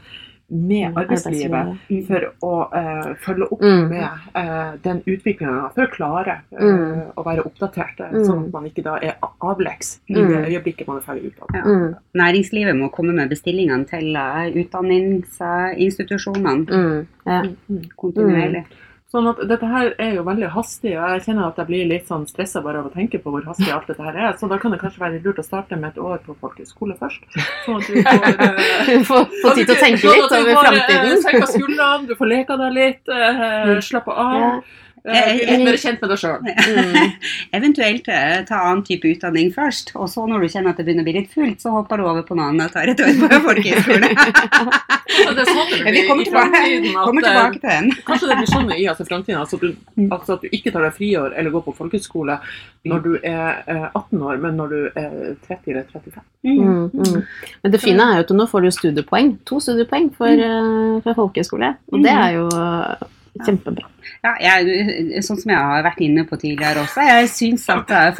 [0.52, 1.66] med arbeidslivet
[2.06, 3.88] for å uh, følge opp Mm.
[3.88, 7.02] med uh, den utviklinga for å klare uh, Mm.
[7.16, 8.24] å være oppdatert, Mm.
[8.26, 10.28] sånn at man ikke da er avleks i Mm.
[10.28, 11.54] det øyeblikket man er ferdig utdannet.
[11.54, 11.62] Ja.
[11.64, 11.94] Mm.
[12.14, 14.16] Næringslivet må komme med bestillingene til
[14.62, 17.06] utdanningsinstitusjonene Mm.
[17.26, 17.42] Ja.
[17.70, 17.82] Mm.
[17.96, 18.64] kontinuerlig.
[19.12, 22.06] Sånn at dette her er jo veldig hastig, og jeg kjenner at jeg blir litt
[22.08, 24.30] sånn stressa bare av å tenke på hvor hastig alt dette her er.
[24.40, 27.26] Så da kan det kanskje være lurt å starte med et år på folkehøyskole først.
[27.66, 30.38] Sånn at vi får eh, Få få tid til å tenke sånn over at du
[30.38, 31.20] får, eh, framtiden.
[31.26, 34.40] Senka skuldrene, du får leka deg litt, uh, slappe av.
[34.40, 34.54] Ja.
[35.10, 36.44] Eh, bli litt mer kjent med deg sjøl.
[36.46, 37.14] Mm.
[37.58, 41.06] Eventuelt eh, ta annen type utdanning først, og så når du kjenner at det begynner
[41.06, 43.16] å bli litt fullt, så hopper du over på noe annet og tar et år
[43.20, 44.12] på folkehøyskole.
[45.12, 47.90] Er sånn Vi kommer tilbake, at, kommer eh, tilbake til den.
[48.06, 49.72] Kanskje det blir sånn i altså, fremtiden altså, du,
[50.08, 52.38] altså, at du ikke tar deg friår eller går på folkehøyskole
[52.88, 56.22] når du er eh, 18 år, men når du er 30 eller 35.
[56.42, 57.18] Mm, mm.
[57.62, 59.36] Men det fine er jo at nå får du studiepoeng.
[59.46, 60.42] To studiepoeng for, mm.
[60.42, 61.74] Uh, for folkehøyskole.
[61.92, 63.04] Og det er jo eh,
[63.40, 63.88] kjempebra.
[64.22, 68.10] Ja, jeg, sånn som jeg har vært inne på tidligere også, jeg syns at eh,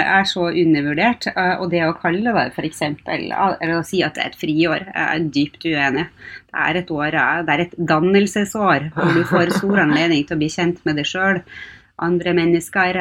[0.00, 1.28] er så undervurdert.
[1.34, 2.82] eh, Og det å kalle det f.eks.
[3.04, 6.06] eller å si at det er et friår, jeg er dypt uenig.
[6.46, 10.38] Det er et år, eh, det er et dannelsesår hvor du får stor anledning til
[10.38, 11.42] å bli kjent med deg sjøl,
[11.96, 12.98] andre mennesker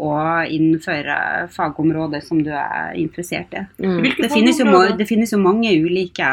[0.00, 1.08] og innenfor
[1.52, 3.60] fagområder som du er interessert i.
[3.84, 3.98] Mm.
[4.16, 6.30] Det finnes, jo, det finnes jo mange ulike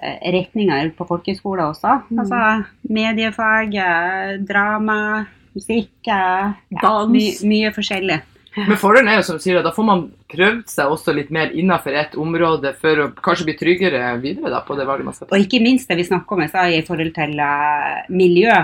[0.00, 2.00] retninger på folkehøyskoler også.
[2.08, 2.18] Mm.
[2.22, 2.40] Altså
[2.88, 7.10] mediefag, eh, drama, musikk eh, ja, Dans.
[7.12, 8.20] my, Mye forskjellig.
[8.52, 11.54] Men fordelen er jo som du sier, da får man prøvd seg også litt mer
[11.56, 15.28] innenfor et område for å kanskje bli tryggere videre da, på det valget man skal
[15.28, 15.32] ta.
[15.32, 18.58] Og ikke minst det vi snakker om jeg i forhold til uh, miljø.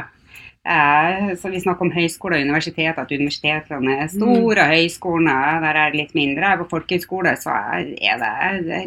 [0.68, 5.80] Uh, så Vi snakker om høyskole og universitet, at universitetene er store, og høyskolene der
[5.86, 6.52] er litt mindre.
[6.60, 8.34] På folkehøyskole så er det,
[8.68, 8.82] det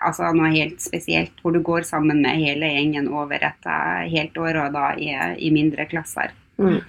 [0.00, 4.36] altså noe helt spesielt, hvor du går sammen med hele gjengen over et eh, helt
[4.40, 6.34] år, og da i, i mindre klasser.
[6.58, 6.80] Mm.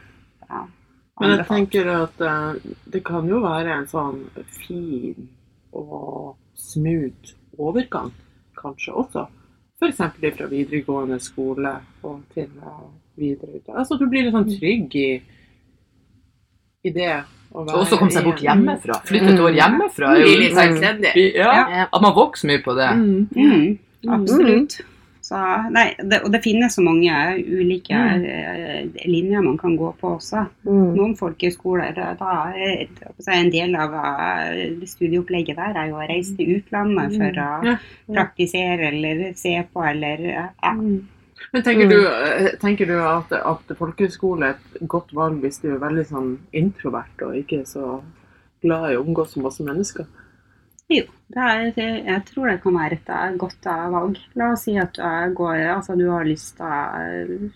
[0.49, 0.65] Ja,
[1.19, 4.21] Men jeg tenker at uh, det kan jo være en sånn
[4.60, 5.29] fin
[5.75, 8.12] og smooth overgang,
[8.60, 9.25] kanskje også.
[9.79, 10.03] F.eks.
[10.38, 11.73] fra videregående skole
[12.08, 12.86] og til eh,
[13.19, 13.60] videre.
[13.75, 15.10] Altså du blir litt sånn trygg i,
[16.88, 17.15] i det.
[17.55, 18.99] Å Så komme seg bort hjemmefra.
[19.05, 20.15] Flytte et år hjemmefra.
[20.19, 21.35] jo Bli litt sånn- selvstendig.
[21.35, 21.87] Ja, Ja.
[21.93, 22.89] at man vokser mye på det.
[22.95, 23.27] Mm.
[23.35, 24.13] Mm, Mm.
[24.13, 24.81] absolutt.
[25.25, 25.35] Så,
[25.71, 27.09] nei, det, og det finnes så mange
[27.41, 28.25] ulike Mm.
[28.25, 30.47] eh, linjer man kan gå på også.
[30.67, 30.93] Mm.
[30.95, 32.87] Noen folkehøyskoler, da er
[33.33, 37.77] en del av eh, studieopplegget der er jo å reise til utlandet for å Ja.
[38.13, 40.73] praktisere eller se på eller eh, ja.
[41.55, 41.93] Men tenker Mm.
[41.93, 46.03] du, eh, tenker du at, at folkehøyskole er et godt valg hvis du er veldig
[46.09, 48.01] sånn introvert og ikke så
[48.65, 50.05] glad i å omgås så masse mennesker?
[50.91, 51.01] Jo,
[51.33, 51.61] det er,
[52.05, 54.19] jeg tror det kan være et eh, godt eh, valg.
[54.37, 57.47] La oss si at du, går, altså, du har lyst til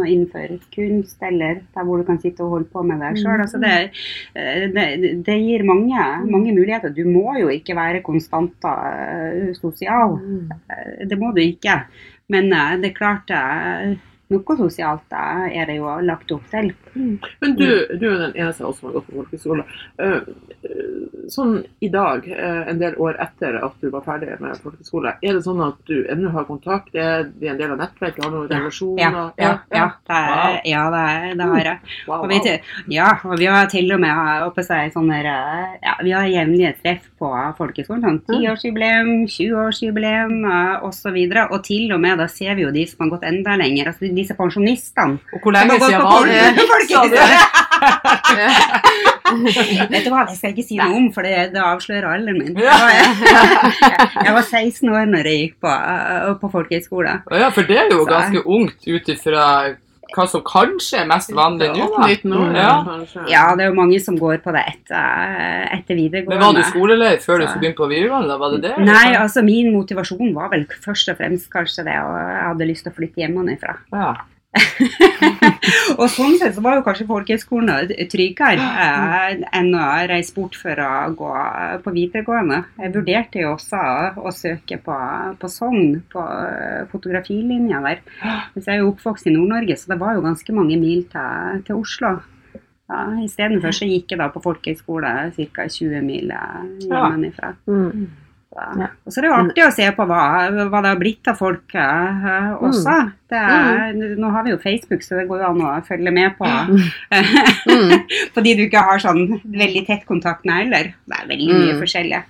[0.00, 3.42] å innføre kunst, eller der hvor du kan sitte og holde på med deg sjøl.
[3.44, 3.90] Altså, det,
[4.78, 4.86] det,
[5.26, 6.94] det gir mange, mange muligheter.
[6.96, 8.64] Du må jo ikke være konstant
[9.60, 10.16] sosial.
[10.70, 11.82] Eh, Det må du ikke.
[12.32, 13.94] Men eh, det er klart eh,
[14.32, 16.72] noe sosialt eh, er det jo lagt opp til.
[16.94, 17.68] Men du,
[18.00, 19.66] du er den eneste av oss som har gått på folkehøyskole.
[19.98, 20.20] Eh,
[20.68, 20.92] eh,
[21.32, 25.38] Sånn i dag, eh, en del år etter at du var ferdig med folkehøyskole, er
[25.38, 26.92] det sånn at du ennå har kontakt?
[26.94, 28.20] Er de en del av nettverket?
[28.24, 29.00] Har noen relasjoner?
[29.00, 30.58] Ja, ja, ja, det, er, Wow.
[30.68, 31.94] ja, det, er, det har jeg.
[32.08, 32.40] Wow, Og vi,
[32.94, 37.08] ja, og vi har til og med oppe seg sånne ja, Vi har jevnlige treff
[37.20, 38.04] på folkeskolen.
[38.04, 41.16] Sånn tiårsjubileum, 20-årsjubileum uh, osv.
[41.48, 43.92] Og til og med da ser vi jo de som har gått enda lenger.
[43.92, 45.20] Altså disse pensjonistene.
[45.32, 46.42] Og hvor lenge siden var det?
[46.88, 47.38] Folkehøgskole.
[48.24, 48.44] Sa du?
[49.90, 52.38] Vet du hva, det skal jeg ikke si noe om, for det, det avslører alderen
[52.42, 52.58] min.
[52.60, 53.06] Jeg,
[54.26, 57.16] jeg var 16 år når jeg gikk på, uh, på folkehøyskole.
[57.40, 59.46] Ja, for det er jo Så- ganske ungt ut ifra
[60.14, 61.88] hva som kanskje er mest vanlig nå.
[61.98, 62.74] 18-19 år, Ja.
[63.26, 66.36] Ja, det er jo mange som går på det etter, etter videregående.
[66.38, 68.28] Men Var du skoleleir før du Så- skulle begynne på videregående?
[68.30, 68.36] da?
[68.38, 68.74] Var det det?
[68.86, 72.84] Nei, altså min motivasjon var vel først og fremst kanskje det, og jeg hadde lyst
[72.86, 73.74] til å flytte hjemmefra.
[73.92, 74.12] Ja.
[76.00, 80.78] og sånn sett så var jo kanskje folkehøgskolen tryggere eh, enn å reise bort for
[80.80, 81.30] å gå
[81.84, 82.60] på videregående.
[82.80, 83.82] Jeg vurderte jo også
[84.20, 84.98] å søke på,
[85.40, 88.04] på Sogn, på eh, fotografilinja der.
[88.54, 91.64] Mens jeg er jo oppvokst i Nord-Norge, så det var jo ganske mange mil til,
[91.66, 92.16] til Oslo.
[92.84, 95.14] Ja, Istedenfor så gikk jeg da på folkehøyskole
[95.56, 95.64] ca.
[95.78, 96.34] 20 mil
[96.84, 97.54] hjemmefra.
[97.54, 97.72] Ja.
[97.72, 98.23] Mm.
[98.54, 98.86] Ja.
[99.02, 100.18] og så er det jo artig å se på hva,
[100.70, 102.92] hva det har blitt av folk uh, også.
[103.32, 106.36] Det er, Nå har vi jo Facebook, så det går jo an å følge med
[106.38, 106.84] på Mm.
[108.34, 110.92] på de du ikke har sånn veldig tett kontakt med heller.
[111.06, 111.80] Det er veldig mye Mm.
[111.82, 112.22] forskjellig.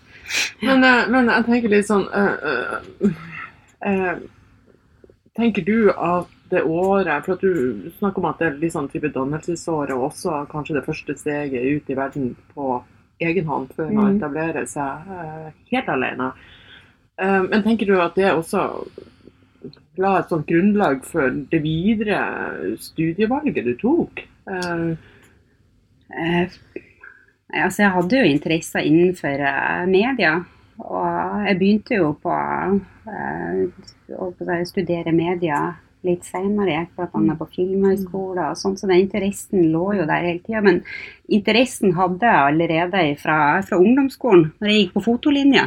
[0.63, 2.81] Men, uh, men jeg tenker litt sånn uh,
[5.37, 8.89] Tenker du at det året For at du snakker om at det er litt sånn
[8.93, 12.77] type dannelsesåret, og også kanskje det første steget ut i verden på
[13.21, 14.17] egen hånd før man Mm.
[14.19, 16.33] etablerer seg eh, helt alene.
[17.19, 18.87] Eh, men tenker du at det også
[19.97, 24.25] la et sånt grunnlag for det videre studievalget du tok?
[24.51, 24.97] Eh,
[26.15, 26.49] Eh,
[27.65, 29.41] altså jeg hadde jo interesser innenfor
[29.89, 30.45] media.
[30.79, 32.31] Og jeg begynte jo på
[34.19, 36.71] å studere media litt seinere.
[36.73, 37.35] Jeg gikk bl.a.
[37.41, 40.63] på filmhøyskole og sånn, så den interessen lå jo der hele tida.
[40.65, 40.81] Men
[41.33, 45.67] interessen hadde jeg allerede fra, fra ungdomsskolen, når jeg gikk på fotolinja.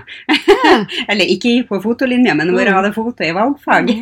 [1.12, 3.94] Eller ikke gikk på fotolinja, men hvor jeg hadde foto i valgfag.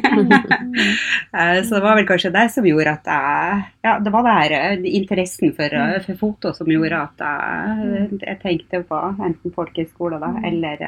[1.35, 4.35] Eh, Så det var vel kanskje det som gjorde at jeg Ja, det var det
[4.35, 9.53] her eh, interessen for, eh, for foto som gjorde at jeg, jeg tenkte på enten
[9.55, 10.85] folkehøyskole eller,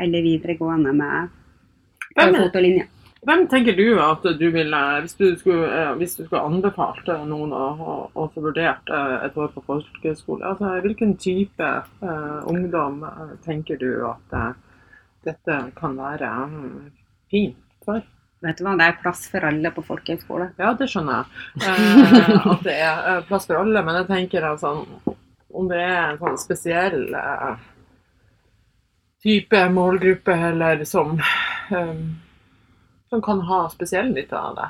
[0.00, 1.28] eller videregående med
[2.16, 2.88] fotolinja.
[3.28, 7.26] Hvem tenker du at du ville, hvis du skulle, eh, hvis du skulle anbefalt eh,
[7.28, 11.68] noen å, å, å få vurdert eh, et år på folkehøyskole, altså hvilken type
[12.00, 13.02] uh, ungdom
[13.44, 14.54] tenker du at uh,
[15.28, 16.88] dette kan være um,
[17.28, 18.00] fint for?
[18.40, 20.46] Vet du hva, det er plass for alle på folkehøyskole.
[20.56, 21.26] Ja, det skjønner jeg.
[21.68, 24.72] Eh, at det er plass for alle, men jeg tenker altså
[25.50, 27.60] om det er en sånn spesiell eh,
[29.20, 31.92] type målgruppe, eller som eh,
[33.10, 34.68] som kan ha spesiell nytte av det?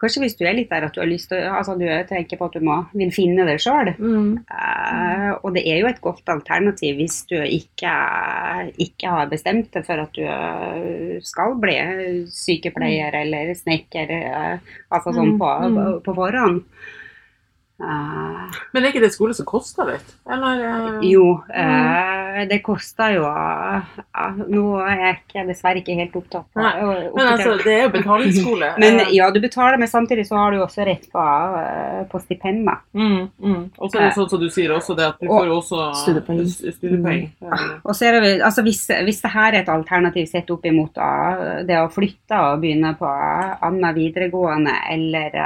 [0.00, 2.46] Kanskje hvis du er litt der at du har lyst til altså du tenker på
[2.48, 3.90] at du må, vil finne det sjøl.
[3.92, 7.92] Eh, og det er jo et godt alternativ hvis du ikke,
[8.80, 11.76] ikke har bestemt deg for at du eh, skal bli
[12.32, 15.76] sykepleier eller snekker, uh, altså sånn på, Mm, mm.
[15.76, 16.62] på, på forhånd.
[17.80, 20.08] Eh, Men er ikke det skole som koster litt?
[20.28, 20.58] Eller?
[20.68, 23.22] uh, jo, uh, det koster jo
[24.50, 25.00] Nå er
[25.32, 26.82] jeg dessverre ikke helt opptatt av
[27.16, 28.68] Men altså, det er jo betalingsskole.
[28.82, 31.24] Men ja, du betaler, men samtidig så har du også rett på,
[32.12, 32.68] på stipend.
[32.92, 33.62] Mm, mm.
[33.78, 35.80] Og så er det sånn som du sier også, det at du Og får også
[36.02, 36.42] studiepoeng.
[36.50, 37.22] studiepoeng.
[37.40, 40.50] Eh, Og så er det, vel- altså hvis, hvis det her er et alternativ sett
[40.52, 41.00] opp imot
[41.66, 45.40] det å flytte og begynne på annen videregående eller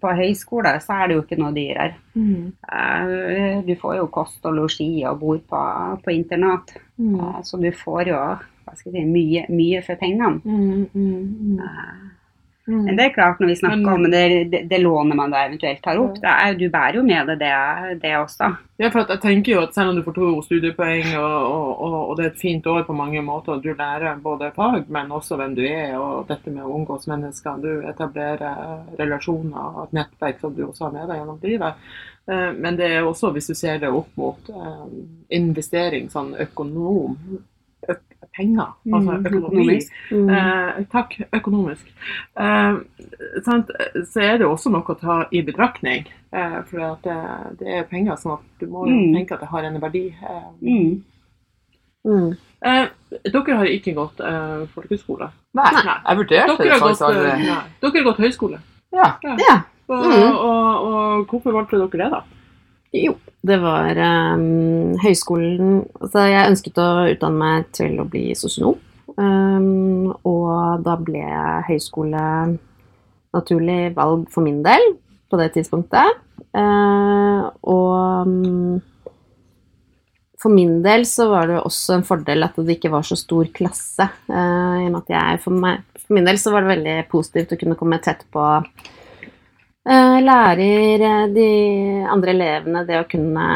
[0.00, 1.94] på høyskole, så er det jo ikke noe dyrere.
[2.16, 2.52] Mm.
[2.72, 5.62] Eh, du får jo kost og losji og bor på,
[6.04, 7.14] på internat, Mm.
[7.20, 10.40] eh, så du får jo hva skal jeg si, mye, mye for pengene.
[10.44, 11.58] Mm,
[12.66, 12.84] mm.
[12.84, 14.22] Men det er klart, når vi snakker Men- om det,
[14.52, 17.38] det, det lånet man da eventuelt tar opp, det er, du bærer jo med deg
[17.42, 18.48] det, det også.
[18.78, 21.68] Ja, for at jeg tenker jo at selv om du får to studiepoeng, og, og,
[21.86, 24.88] og, og det er et fint år på mange måter, og du lærer både fag,
[24.88, 29.84] men også hvem du er, og dette med å omgås mennesker, du etablerer relasjoner og
[29.86, 31.86] et nettverk som du også har med deg gjennom livet.
[32.26, 34.86] Eh, Men det er også, hvis du ser det opp mot eh,
[35.36, 37.42] investering, sånn økonom, øk,
[38.36, 39.92] penger, altså Mm, økonomi, økonomisk.
[40.10, 40.28] Mm.
[40.30, 41.86] Eh, takk, økonomisk.
[42.38, 42.74] Eh,
[43.44, 43.70] sant?
[44.12, 46.06] Så er det også noe å ta i betraktning.
[46.32, 49.14] Eh, for at det, det er penger, sånn at du må Mm.
[49.14, 50.06] tenke at det har en verdi.
[50.22, 51.02] Eh, Mm.
[52.06, 52.36] Mm.
[52.62, 52.88] eh,
[53.32, 55.30] dere har ikke gått eh, folkehøyskole.
[55.54, 55.82] Nei, Nei.
[56.08, 57.30] jeg vurderte Dere det har gått, faktisk aldri.
[57.30, 58.58] eh, dere har gått høyskole.
[58.92, 59.16] Ja.
[59.22, 59.62] Ja.
[59.88, 60.36] Og, Mm.
[60.36, 62.20] og, og hvorfor valgte dere det, da?
[62.94, 63.98] Jo, det var
[64.38, 68.78] um, høyskolen Altså, jeg ønsket å utdanne meg til å bli sosionom.
[69.14, 71.22] Um, og da ble
[71.68, 72.22] høyskole
[73.34, 74.94] naturlig valg for min del
[75.30, 76.22] på det tidspunktet.
[76.54, 78.78] Uh, og um,
[80.38, 83.50] for min del så var det også en fordel at det ikke var så stor
[83.54, 84.06] klasse.
[84.28, 86.98] Uh, i og med at jeg, for, meg, for min del så var det veldig
[87.10, 88.44] positivt å kunne komme tett på
[89.84, 91.48] lærer eh, de
[92.08, 93.48] andre elevene det å kunne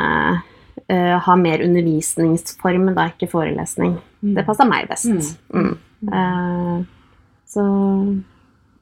[0.88, 3.96] eh, ha mer undervisningsform, da ikke forelesning.
[4.20, 5.08] Det passa meg best.
[5.48, 5.70] Mm.
[6.02, 6.10] Mm.
[6.12, 7.64] Eh, så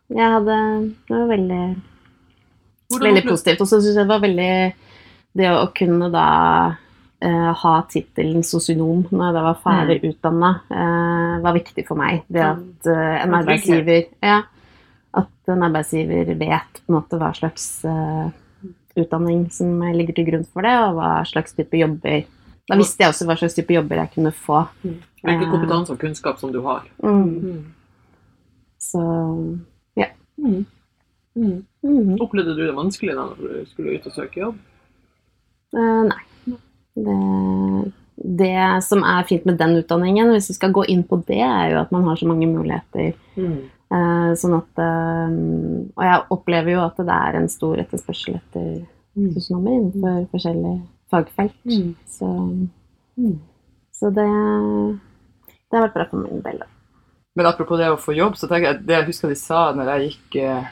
[0.07, 0.57] jeg hadde
[1.07, 1.63] Det var veldig,
[3.03, 3.63] veldig positivt.
[3.63, 4.51] Og så syns jeg det var veldig
[5.37, 6.27] Det å kunne da
[7.17, 12.27] Uh, ha tittelen sosionom når jeg da var ferdig utdanna, uh, var viktig for meg.
[12.29, 14.43] Det at uh, en arbeidsgiver ja,
[15.17, 18.29] At en arbeidsgiver vet på en måte hva slags uh,
[18.97, 22.27] utdanning som ligger til grunn for det, og hva slags type jobber
[22.67, 24.65] Da visste jeg også hva slags type jobber jeg kunne få.
[24.83, 26.85] Hvilken kompetanse og kunnskap som du har.
[27.05, 27.33] Mm.
[27.41, 27.65] Mm.
[28.83, 29.03] Så
[30.39, 30.65] Mm.
[31.37, 31.65] Mm.
[31.83, 32.17] mm.
[32.21, 34.59] Opplevde du det vanskelig da når du skulle ut og søke jobb?
[35.77, 36.23] Uh, nei.
[36.97, 37.17] Det,
[38.41, 41.75] det som er fint med den utdanningen, hvis vi skal gå inn på det, er
[41.75, 43.13] jo at man har så mange muligheter.
[43.37, 43.67] Mm.
[43.87, 45.35] Eh, sånn at eh,
[45.95, 48.85] Og jeg opplever jo at det er en stor etterspørsel etter
[49.17, 49.31] Mm.
[49.33, 51.55] sosionomer innenfor forskjellige fagfelt.
[51.65, 51.95] Mm.
[52.07, 52.27] Så,
[53.97, 54.27] så det,
[55.49, 56.69] det har vært bra for min del, da.
[57.37, 59.91] Men apropos det å få jobb, så tenker jeg det jeg husker de sa når
[59.93, 60.69] jeg gikk eh,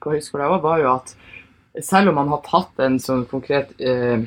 [0.00, 1.14] på høyskolen, var, var jo at
[1.84, 4.24] selv om man har tatt en sånn konkret eh,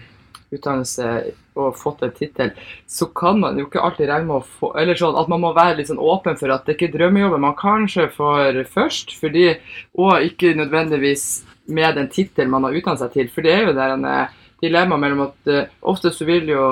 [0.53, 1.09] utdannelse
[1.59, 2.51] og fått en tittel,
[2.87, 5.53] så kan man jo ikke alltid regne med å få Eller sånn at man må
[5.57, 9.47] være litt sånn åpen for at det ikke er drømmejobben man kanskje får først, fordi
[9.93, 11.27] Og ikke nødvendigvis
[11.69, 13.27] med den tittelen man har utdannet seg til.
[13.29, 16.63] For det er jo der en eh, dilemma mellom at uh, ofte så vil jo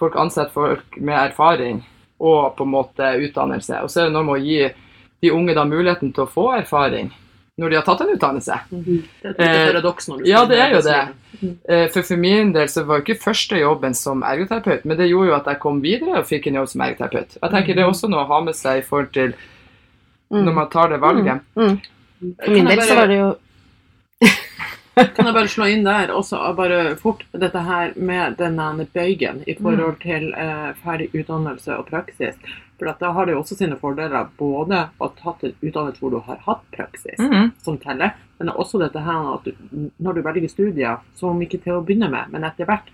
[0.00, 1.80] folk ansette folk med erfaring
[2.20, 3.80] og på en måte utdannelse.
[3.84, 4.60] Og så er det noe med å gi
[5.20, 7.12] de unge da muligheten til å få erfaring
[7.60, 8.56] når de har tatt en utdannelse.
[8.72, 11.00] Det er et Eh, paradoks når du ja, det er jo det.
[11.68, 15.10] Eh, For for min del så var jo ikke første jobben som ergoterapeut, men det
[15.10, 17.36] gjorde jo at jeg kom videre og fikk en jobb som ergoterapeut.
[17.42, 19.34] Jeg tenker det er også noe å ha med seg i forhold til
[20.30, 20.44] Mm.
[20.46, 21.40] når man tar det valget.
[21.58, 21.78] Mm.
[22.44, 23.30] For min del så var det jo
[25.16, 29.54] Kan jeg bare slå inn der også, bare fort, dette her med denne bøygen i
[29.58, 32.36] forhold til eh, ferdig utdannelse og praksis.
[32.80, 36.14] For da har det jo også sine fordeler både å ha tatt en utdannelse hvor
[36.14, 37.50] du har hatt praksis, Mhm.
[37.62, 39.52] som teller, men også dette her at du,
[40.00, 42.88] når du velger studier, så om ikke til å begynne med, men etter hvert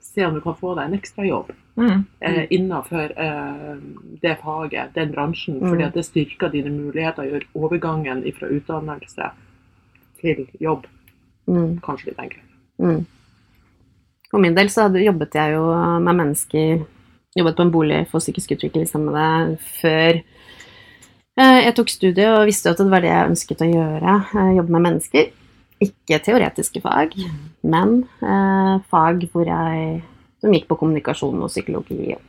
[0.00, 2.04] se om du kan få deg en ekstrajobb Mhm.
[2.22, 3.76] eh, innenfor eh,
[4.22, 5.68] det faget, den bransjen, Mm.
[5.68, 9.30] fordi at det styrker dine muligheter, gjør overgangen fra utdannelse
[10.20, 10.86] til jobb
[11.46, 11.80] mm.
[11.82, 12.42] kanskje litt enklere.
[12.80, 13.06] Mm.
[14.30, 16.86] For min del så jobbet jeg jo med mennesker
[17.36, 20.22] Jobbet på en bolig for psykisk utviklingshemmede før
[21.36, 24.14] Eh, Jeg tok studiet og visste at det var det jeg ønsket å gjøre.
[24.40, 25.26] eh, Jobbe med mennesker.
[25.84, 27.12] Ikke teoretiske fag,
[27.62, 30.02] men eh, fag hvor jeg,
[30.40, 32.22] som gikk på kommunikasjon og psykologi og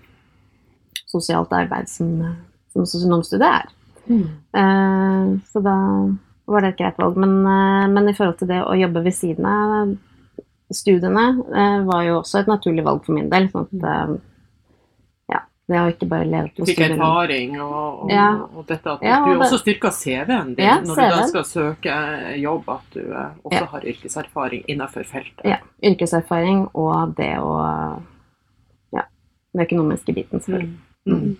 [1.08, 2.36] sosialt arbeid, som,
[2.74, 3.74] som sosionomstudiet er.
[4.08, 5.39] Mm.
[5.51, 5.76] så da
[6.47, 7.18] var det et greit valg.
[7.20, 7.41] Men,
[7.91, 9.95] men i forhold til det å jobbe ved siden av
[10.72, 11.26] studiene,
[11.88, 13.49] var jo også et naturlig valg for min del.
[13.51, 14.20] Sånn at,
[15.68, 18.28] det har ikke bare levd hos fikk erfaring, og, og, Ja.
[18.55, 21.28] og dette at Ja, du og det- også styrker CV-en din Ja, når du da
[21.28, 23.65] skal søke jobb, at du eh, også Ja.
[23.65, 25.43] har yrkeserfaring innenfor feltet.
[25.45, 28.01] Ja, yrkeserfaring og det å
[28.93, 29.01] Ja,
[29.53, 30.78] den økonomiske biten, selvfølgelig.
[31.05, 31.13] Mm.
[31.13, 31.38] Mm.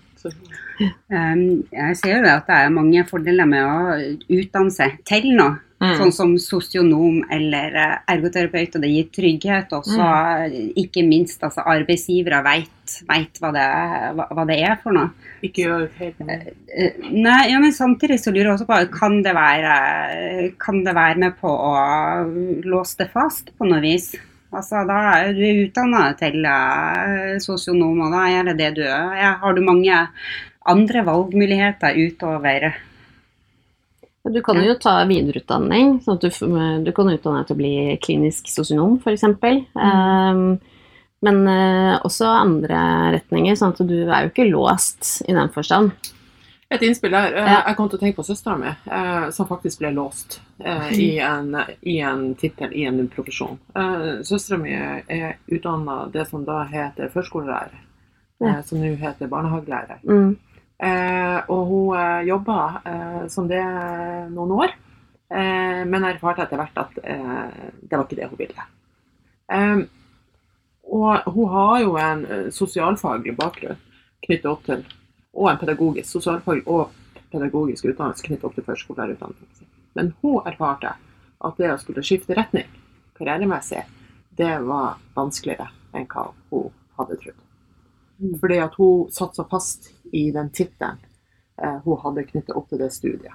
[1.10, 5.58] Um, jeg ser jo at det er mange fordeler med å utdanne seg til noe.
[5.78, 5.92] Mm.
[5.94, 9.74] Sånn som sosionom eller eh, ergoterapeut, og det gir trygghet.
[9.76, 10.56] Og så mm.
[10.82, 15.12] ikke minst altså, arbeidsgivere veit hva, det- hva, hva det er for noe.
[15.44, 16.16] ikke gjør feil.
[16.26, 19.76] Eh, Nei, ja, men samtidig så lurer jeg også på kan det være,
[20.58, 21.74] kan det være med på å
[22.66, 24.16] låse det fast på noe vis?
[24.48, 29.36] Altså, da er du utdanna til uh, sosionom, og da er det det du er.
[29.42, 30.06] Har du mange
[30.68, 32.72] andre valgmuligheter utover
[34.32, 36.00] Du kan jo ta videreutdanning.
[36.04, 37.72] sånn at du, du kan utdanne deg til å bli
[38.04, 39.24] klinisk sosionom, f.eks.
[39.74, 40.58] Um,
[41.20, 42.78] men uh, også andre
[43.16, 45.90] retninger, sånn at du er jo ikke låst i den forstand.
[46.70, 47.32] Et innspill der.
[47.32, 47.62] eh, Ja.
[47.66, 51.06] Jeg kom til å tenke på søstera mi, eh, som faktisk ble låst eh, i
[51.18, 53.56] en, i en tittel, i en profesjon.
[54.22, 57.78] Søstera mi er utdanna det som da heter førskolelærer,
[58.44, 58.60] Ja.
[58.62, 59.98] som nå heter barnehagelærer.
[60.04, 60.36] Mm.
[60.78, 63.62] Eh, og hun eh, jobba eh, som det
[64.30, 64.74] noen år,
[65.28, 68.62] men erfarte etter hvert at det var ikke det hun ville.
[70.88, 73.76] Og hun har jo en sosialfaglig bakgrunn
[74.24, 74.86] knyttet opp til,
[75.36, 76.96] og en pedagogisk, sosialfaglig og
[77.28, 79.68] pedagogisk utdannelse knyttet opp til førskolelærerutdanningen.
[80.00, 82.72] Men hun erfarte at det å skulle skifte retning
[83.20, 83.84] karrieremessig,
[84.40, 87.47] det var vanskeligere enn hva hun hadde trodd.
[88.40, 90.98] Fordi at hun satt så fast i den tittelen
[91.62, 93.34] eh, hun hadde knyttet opp til det studiet.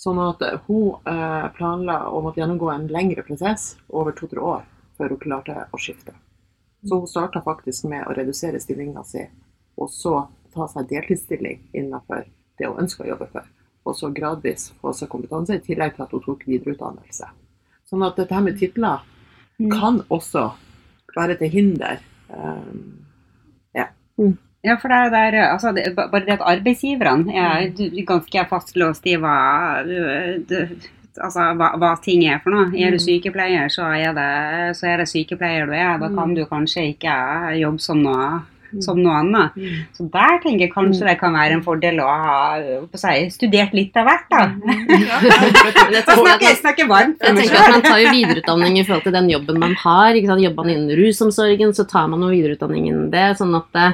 [0.00, 4.64] Sånn at eh, hun eh, planla å måtte gjennomgå en lengre prosess over to-tre år
[4.98, 6.14] før hun klarte å skifte.
[6.84, 9.24] Så hun starta faktisk med å redusere stillinga si,
[9.80, 12.26] og så ta seg deltidsstilling innenfor
[12.58, 13.46] det hun ønska å jobbe for.
[13.84, 17.28] Og så gradvis få seg kompetanse, i tillegg til at hun tok videreutdannelse.
[17.88, 19.02] Sånn at dette her med titler
[19.72, 20.46] kan også
[21.16, 22.00] være til hinder.
[24.18, 27.66] Um, Ja, for det er der, altså, det, bare det at arbeidsgiverne er
[28.08, 29.34] ganske fastlåst i hva,
[29.84, 30.62] det,
[31.20, 32.70] altså, hva, hva ting er for noe.
[32.72, 34.30] Er du sykepleier, så er, det,
[34.78, 35.98] så er det sykepleier du er.
[36.00, 37.16] Da kan du kanskje ikke
[37.60, 38.30] jobbe som noe,
[38.82, 39.58] som noe annet.
[39.96, 42.38] Så der tenker jeg kanskje det kan være en fordel å ha
[42.90, 44.26] på å studert litt av hvert.
[44.30, 44.42] da.
[45.94, 48.84] Jeg snakker, jeg snakker varmt for Jeg meg tenker at Man tar jo videreutdanning i
[48.86, 50.16] forhold til den jobben man har.
[50.16, 53.26] Jobber man innen rusomsorgen, så tar man jo videreutdanning innen det.
[53.38, 53.88] sånn at det,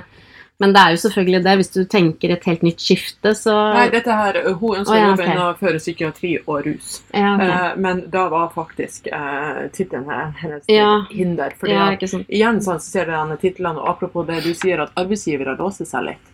[0.61, 3.87] Men det er jo selvfølgelig det, hvis du tenker et helt nytt skifte, så Nei,
[3.95, 5.31] dette her, Hun ønsker Å, ja, å jobbe ok.
[5.33, 6.91] innenfor psykiatri og rus.
[7.15, 7.49] ja, okay.
[7.55, 10.91] Eh, men da var faktisk eh, tittelen hennes Ja.
[11.11, 11.55] hinder.
[11.59, 12.29] Fordi ja, at, sant.
[12.29, 15.89] igjen sånn, så ser du denne tittelen, og apropos det du sier at arbeidsgivere låser
[15.89, 16.29] seg litt.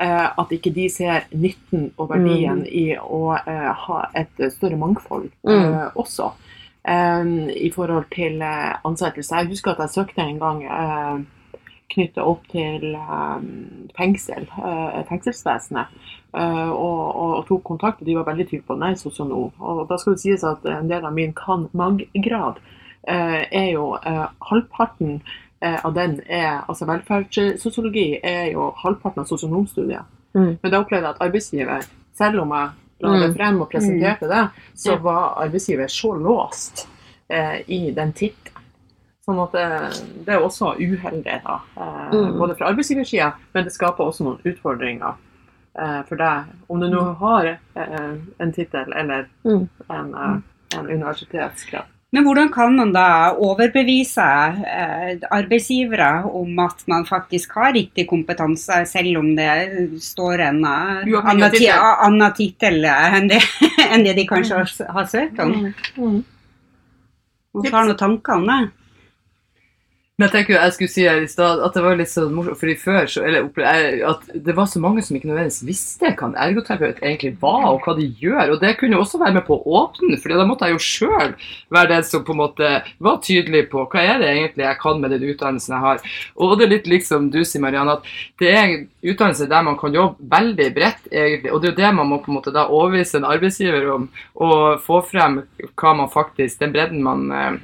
[0.00, 5.26] Eh, at ikke de ser nytten og verdien i å eh, ha et større mangfold
[5.26, 5.90] eh, Mm.
[5.96, 6.30] også.
[6.84, 7.24] Eh,
[7.66, 9.36] I forhold til eh, ansettelse.
[9.42, 10.62] Jeg husker at jeg søkte en gang
[11.92, 13.44] knyttet opp til eh,
[13.98, 15.86] fengsel, eh, fengselsvesenet.
[16.34, 19.52] eh, og, og, tok kontakt, og de var veldig tydelige på nei, sosionom.
[19.60, 22.60] Og da skal det sies at en del av min kan mag-grad
[23.08, 23.96] eh, er jo
[24.50, 25.20] halvparten
[25.62, 30.08] av den er Altså velferdssosiologi er jo halvparten av sosionomstudiet.
[30.34, 30.56] Mm.
[30.58, 31.84] Men da opplevde jeg at arbeidsgiver,
[32.18, 32.72] selv om jeg
[33.04, 33.36] la det Mm.
[33.36, 34.40] frem og presenterte det,
[34.74, 36.88] så var arbeidsgiver så låst
[37.66, 38.51] i den tittelen.
[39.32, 39.52] Sånn at
[40.26, 41.58] det, er også uheldig, da.
[41.76, 42.38] Eh, Mm.
[42.38, 45.14] Både fra arbeidsgiversida, men det skaper også noen utfordringer
[45.80, 46.50] eh, for deg.
[46.68, 49.68] Om du nå har eh, en tittel eller Mm.
[49.88, 51.84] en, eh, en universitetsgrad.
[52.12, 54.20] Men hvordan kan man da overbevise
[55.32, 59.48] arbeidsgivere om at man faktisk har riktig kompetanse, selv om det
[60.02, 61.50] står en annen
[62.34, 62.84] ti- tittel.
[62.84, 63.30] enn,
[63.92, 65.72] enn det de kanskje har, søkt om?
[65.96, 66.24] Mm.
[67.54, 68.60] Man har noen tanker om det?
[70.22, 72.28] Men jeg tenker jo, jeg skulle si her i stad at det var litt sånn
[72.30, 73.48] morsomt, fordi før så, eller,
[74.06, 77.82] at det var så mange som ikke nødvendigvis visste hva en ergoterapeut egentlig var, og
[77.82, 78.52] hva de gjør.
[78.54, 80.84] Og det kunne jo også være med på å åpne, for da måtte jeg jo
[80.86, 81.34] sjøl
[81.74, 82.70] være den som på en måte
[83.02, 86.06] var tydelig på hva er det egentlig jeg kan med den utdannelsen jeg har.
[86.38, 89.82] Og det er litt liksom du sier, Marianne, at det er en utdannelse der man
[89.82, 91.50] kan jobbe veldig bredt, egentlig.
[91.50, 94.06] Og det er jo det man må på en måte da overbevise en arbeidsgiver om,
[94.38, 95.42] og få frem
[95.74, 97.54] hva man faktisk, den bredden man, eh,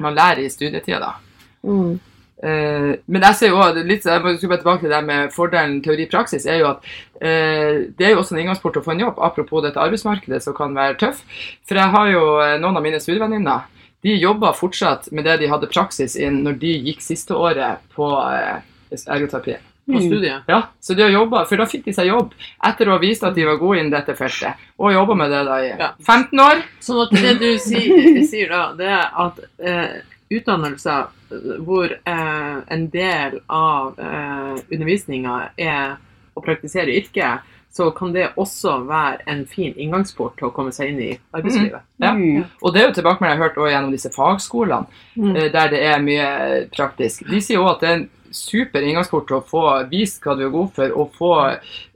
[0.00, 1.16] man lærer i studietida, da.
[1.62, 1.98] Mm.
[2.38, 5.80] Eh, men jeg ser jo også, litt, jeg må bare tilbake til det med fordelen
[5.82, 6.84] teori-praksis, er jo at
[7.18, 10.44] uh, det er jo også en inngangsport til å få en jobb, apropos dette arbeidsmarkedet
[10.44, 11.24] som kan være tøff.
[11.66, 13.66] For jeg har jo eh, noen av mine studievenninner,
[14.06, 18.06] de jobber fortsatt med det de hadde praksis inn når de gikk siste året på
[18.06, 18.60] uh,
[18.94, 19.56] ergoterapi.
[19.88, 20.44] På studiet.
[20.52, 22.34] Ja, så de har jobbet, for da fikk de seg jobb
[22.68, 25.40] etter å ha vist at de var gode innen dette feltet, og jobba med det
[25.48, 25.88] da i Ja.
[26.04, 26.62] 15 år.
[26.84, 29.96] Sånn at det du sier, sier da, det er at eh,
[30.30, 35.96] utdannelser eh, hvor eh, en del av eh, undervisninga er
[36.38, 40.88] å praktisere yrket, så kan det også være en fin inngangsport til å komme seg
[40.94, 41.82] inn i arbeidslivet.
[42.00, 42.12] Ja.
[42.16, 42.46] Mm.
[42.62, 44.86] Og det er jo tilbakemelding jeg har hørt også gjennom disse fagskolene,
[45.18, 45.36] Mm.
[45.36, 46.28] eh, der det er mye
[46.74, 47.26] praktisk.
[47.28, 50.46] De sier jo at det er en super inngangsport til å få vist hva du
[50.46, 51.32] er god for, og få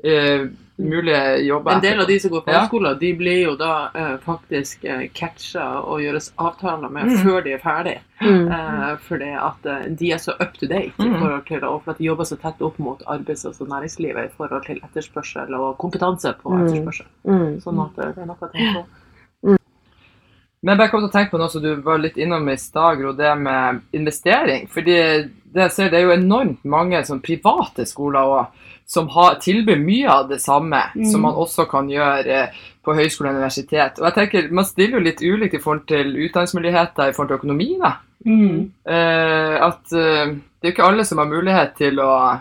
[0.04, 0.46] eh,
[0.78, 1.72] mulige jobber.
[1.72, 2.94] En del av de som går på Ja.
[2.94, 7.16] de blir jo da eh, faktisk eh, catcha og gjøres avtaler med Mm.
[7.24, 7.98] før de er ferdig.
[8.20, 8.48] Mm.
[8.52, 11.18] Eh, fordi at eh, de er så up to date i Mm.
[11.20, 14.32] forhold til, og for at de jobber så tett opp mot arbeids- og næringslivet i
[14.36, 16.66] forhold til etterspørsel og kompetanse på Mm.
[16.66, 17.06] etterspørsel.
[17.26, 17.60] Mm.
[17.62, 18.86] Sånn at det er noe å tenke på.
[20.64, 22.54] Men jeg bare kom til å tenke på noe som du var litt innom i
[22.56, 24.68] stad, Gro, det med investering.
[24.70, 29.36] Fordi det jeg ser, det er jo enormt mange sånn private skoler også, som har,
[29.40, 31.04] tilbyr mye av det samme Mm.
[31.10, 32.48] som man også kan gjøre eh,
[32.84, 33.98] på høyskole og universitet.
[34.00, 37.38] Og jeg tenker, Man stiller jo litt ulikt i forhold til utdanningsmuligheter i forhold til
[37.40, 37.78] økonomi.
[37.80, 37.92] da.
[38.26, 38.72] Mm.
[38.86, 42.38] Eh, at eh, det er jo ikke alle som har mulighet til å,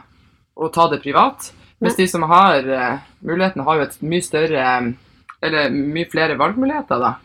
[0.58, 1.52] å ta det privat.
[1.82, 4.92] Mens de som har eh, muligheten, har jo et mye større eh,
[5.42, 7.16] Eller mye flere valgmuligheter, da.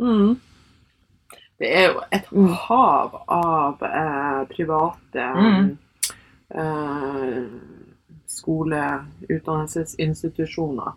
[0.00, 0.36] Mm.
[1.56, 1.58] Mm.
[1.58, 2.48] Det er jo et Mm.
[2.52, 5.78] hav av eh, private Mm.
[6.54, 7.44] eh,
[8.26, 10.92] skoleutdannelsesinstitusjoner.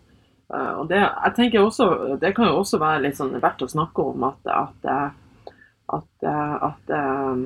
[0.54, 3.68] Eh, og det, jeg tenker også, det kan jo også være litt sånn verdt å
[3.70, 5.10] snakke om at, at, eh,
[5.88, 7.36] at, eh, at eh,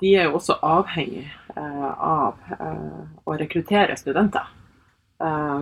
[0.00, 1.26] de er jo også avhengig
[1.56, 2.34] av
[3.26, 4.46] å rekruttere studenter.
[5.20, 5.60] Eh,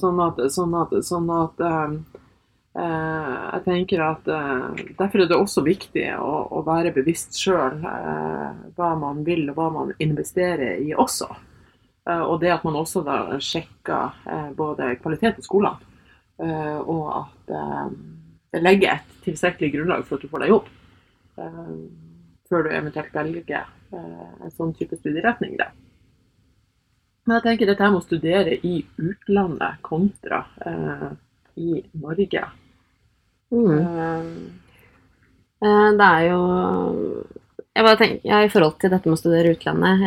[0.00, 1.60] sånn at, sånn at, sånn at
[2.76, 8.50] jeg tenker at eh, Derfor er det også viktig å, å være bevisst sjøl eh,
[8.76, 11.30] hva man vil og hva man investerer i også.
[12.06, 15.94] Eh, og det at man også da sjekker eh, både kvalitet på skolene,
[16.42, 17.88] eh, og at eh,
[18.54, 20.68] det legger et tilstrekkelig grunnlag for at du får deg jobb.
[21.40, 21.72] Eh,
[22.46, 25.56] før du eventuelt velger eh, en sånn type studieretning.
[25.58, 25.72] Da.
[27.26, 31.08] Men jeg tenker dette med å studere i utlandet kontra eh,
[31.58, 32.44] i Norge.
[33.54, 33.70] Mm.
[33.78, 34.22] Eh,
[35.62, 37.24] Eh, Det er jo
[37.76, 40.04] Jeg bare tenker, ja, I forhold til dette med å studere utlandet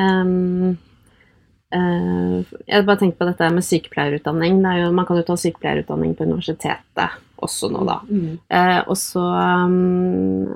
[1.73, 2.37] eh,
[2.67, 4.61] Jeg bare tenker på dette med sykepleierutdanning.
[4.63, 8.01] Det er jo, man kan jo ta sykepleierutdanning på universitetet også nå, da.
[8.09, 8.31] mm.
[8.51, 10.49] Eh, og så um,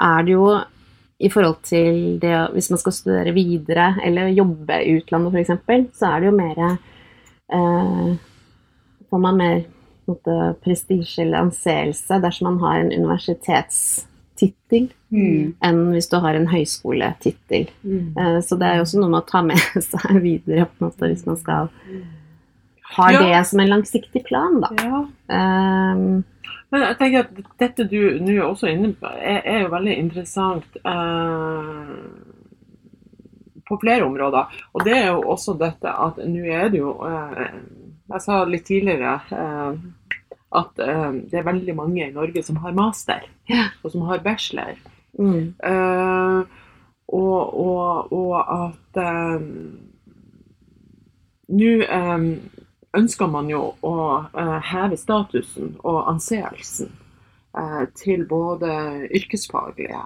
[0.00, 0.46] er det jo
[1.20, 6.10] i forhold til det Hvis man skal studere videre eller jobbe i utlandet f.eks., så
[6.10, 6.58] er det jo mer
[7.52, 8.10] eh,
[9.10, 9.64] Får man mer
[10.62, 15.54] prestisje eller anseelse dersom man har en universitetstittel Mm.
[15.62, 17.68] enn hvis du har en høyskoletittel.
[17.86, 18.08] Mm.
[18.18, 19.56] Eh, så det er jo også noe med å ta med
[19.90, 21.68] seg videre på en måte, hvis man skal
[22.96, 23.20] ha Ja.
[23.22, 24.68] det som en langsiktig plan, da.
[24.82, 24.98] Ja.
[25.94, 26.24] Um,
[26.70, 27.30] Men jeg tenker at
[27.62, 31.96] dette du nå er også inne på, er, er jo veldig interessant Uh,
[33.66, 34.46] på flere områder.
[34.74, 37.48] Og det er jo også dette at nå er det jo eh,
[38.06, 39.78] Jeg sa litt tidligere eh,
[40.56, 43.26] at eh, det er veldig mange i Norge som har master,
[43.82, 44.78] og som har bachelor.
[45.18, 46.62] mm, Eh,
[47.06, 48.98] og, og, og at
[51.46, 51.68] Nå
[52.98, 53.92] ønsker man jo å
[54.66, 56.90] heve statusen og anseelsen
[57.94, 58.72] til både
[59.14, 60.00] yrkesfaglige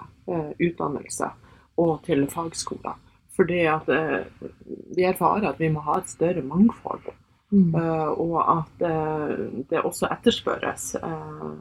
[0.61, 1.33] utdannelser
[1.81, 3.01] og til fagskoler.
[3.33, 7.09] Fordi at vi erfarer at vi må ha et større mangfold.
[7.51, 7.75] Mm.
[7.75, 9.35] Eh, og at eh,
[9.69, 11.53] det også etterspørres eh,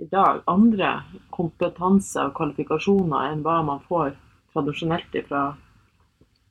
[0.00, 0.92] i dag andre
[1.34, 4.14] kompetanse og kvalifikasjoner enn hva man får
[4.54, 5.42] tradisjonelt fra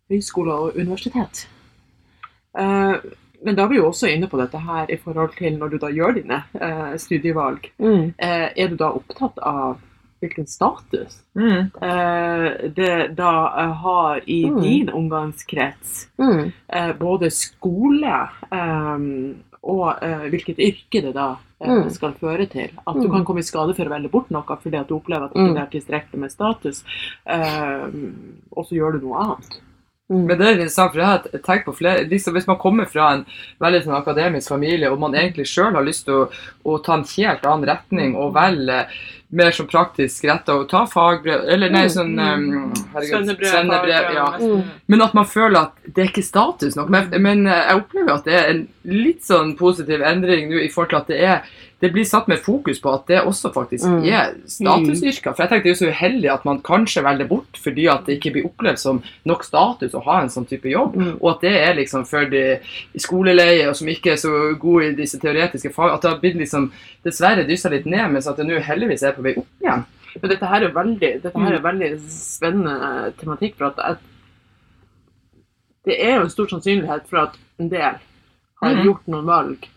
[0.09, 1.45] høyskoler og universitet.
[3.41, 5.77] Men da er vi jo også inne på dette her i forhold til når du
[5.79, 7.69] da gjør dine eh, studievalg.
[7.79, 8.11] Mm.
[8.17, 9.79] Eh, er du da opptatt av
[10.19, 11.71] hvilken status Mm.
[11.81, 14.61] eh, det da eh, har i Mm.
[14.61, 16.07] din omgangskrets.
[16.17, 16.51] Mm.
[16.67, 18.97] Eh, både skole eh,
[19.63, 21.89] og eh, hvilket yrke det da eh, Mm.
[21.89, 22.69] skal føre til.
[22.87, 23.11] At du Mm.
[23.11, 25.41] kan komme i skade for å velge bort noe fordi at du opplever at det
[25.41, 25.55] Mm.
[25.55, 26.83] ikke er tilstrekkelig med status,
[27.25, 27.87] eh,
[28.51, 29.59] og så gjør du noe annet.
[30.09, 30.23] Mm.
[30.25, 33.11] Men det er interessant, for jeg har tenkt på flere liksom Hvis man kommer fra
[33.13, 33.19] en
[33.61, 36.27] veldig sånn akademisk familie, og man egentlig sjøl har lyst til å,
[36.65, 38.79] å ta en helt annen retning og velge
[39.29, 41.93] mer som praktisk retta og ta fagbrev Eller nei, Mm.
[41.93, 44.27] sånn um, herregud, Svennebrev, ja.
[44.41, 44.63] Mm.
[44.89, 46.89] Men at man føler at det er ikke status nok.
[46.89, 50.71] Men, men eh, jeg opplever at det er en litt sånn positiv endring nå i
[50.73, 53.85] forhold til at det er det blir satt med fokus på at det også faktisk
[53.87, 54.03] Mm.
[54.03, 55.33] er statusyrker.
[55.35, 58.05] For jeg tenkte det er jo så uheldig at man kanskje velger bort fordi at
[58.05, 60.95] det ikke blir opplevd som nok status å ha en sånn type jobb.
[60.95, 61.17] Mm.
[61.21, 62.59] Og at det er liksom for de
[62.93, 66.19] i skoleleie og som ikke er så gode i disse teoretiske fag, at det har
[66.19, 66.71] blitt liksom
[67.05, 69.85] dessverre dyssa litt ned, mens at det nå heldigvis er på vei opp igjen.
[70.21, 71.45] Men dette her er veldig, dette Mm.
[71.45, 73.55] her er veldig spennende tematikk.
[73.57, 73.97] for at jeg,
[75.85, 77.95] Det er jo en stor sannsynlighet for at en del
[78.61, 78.83] har Mhm.
[78.85, 79.67] gjort noen valg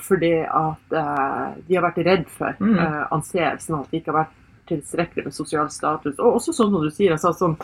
[0.00, 2.78] fordi at eh, de har vært redd for Mhm.
[2.78, 4.36] eh, anseelsen, at de ikke har vært
[4.66, 6.18] tilstrekkelig med sosial status.
[6.18, 7.56] Og også sånn som du sier, altså, som,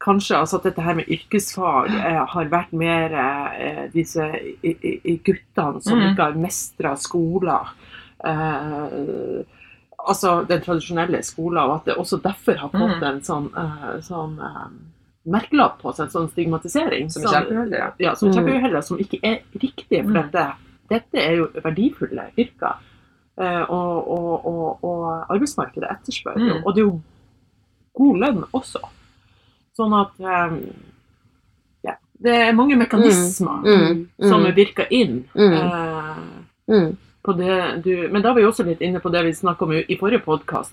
[0.00, 4.24] kanskje altså, at dette her med yrkesfag eh, har vært mer eh, disse
[4.62, 6.10] i, i, i guttene som mm.
[6.10, 7.70] ikke har mestra skoler.
[8.24, 9.44] Eh,
[10.06, 13.08] altså den tradisjonelle skolen, og at det også derfor har fått mm.
[13.08, 14.68] en sånn, eh, sånn eh,
[15.26, 17.10] merkelapp på seg, en sånn stigmatisering.
[17.10, 18.14] Som er kjempeuheldig, ja.
[18.14, 18.36] Som er Mm.
[18.82, 20.02] som ikke er riktig.
[20.04, 20.22] For Mm.
[20.22, 20.52] dette,
[20.88, 22.76] dette er jo verdifulle yrker.
[23.38, 26.54] Eh, og, og, og, og arbeidsmarkedet etterspør jo.
[26.54, 26.64] Mm.
[26.64, 27.00] Og det er jo
[27.94, 28.80] god lønn også.
[29.76, 30.58] Sånn at eh,
[31.84, 34.08] ja, Det er mange mekanismer Mm.
[34.18, 34.28] Mm.
[34.28, 35.24] som virker inn.
[36.68, 36.96] Mm.
[37.26, 37.34] Eh, Mm.
[37.34, 39.72] på det du, men da var vi også litt inne på det vi snakket om
[39.72, 40.72] i, forrige podkast.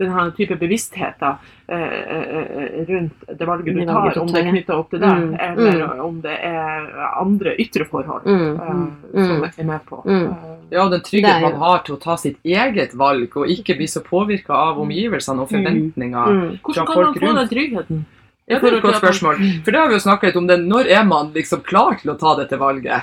[0.00, 1.34] Denne type bevissthet eh,
[1.76, 6.00] eh, rundt det valget du tar, om det er knytta opp til deg, Mm, eller
[6.04, 6.86] om det er
[7.20, 8.54] andre ytre forhold Mm.
[8.54, 9.50] eh, som Mm.
[9.58, 10.02] er med på.
[10.06, 10.26] Mm.
[10.26, 13.76] Eh, Ja, den Det trygghet man har til å ta sitt eget valg, og ikke
[13.76, 16.26] bli så påvirka av omgivelsene og forventninger.
[16.28, 16.58] Mm.
[16.62, 18.04] Hvordan kan folk man få den tryggheten?
[18.48, 19.36] Ja, det er et godt spørsmål.
[19.64, 20.46] For det har vi jo snakka litt om.
[20.46, 20.58] det.
[20.60, 23.02] Når er man liksom klar til å ta dette valget?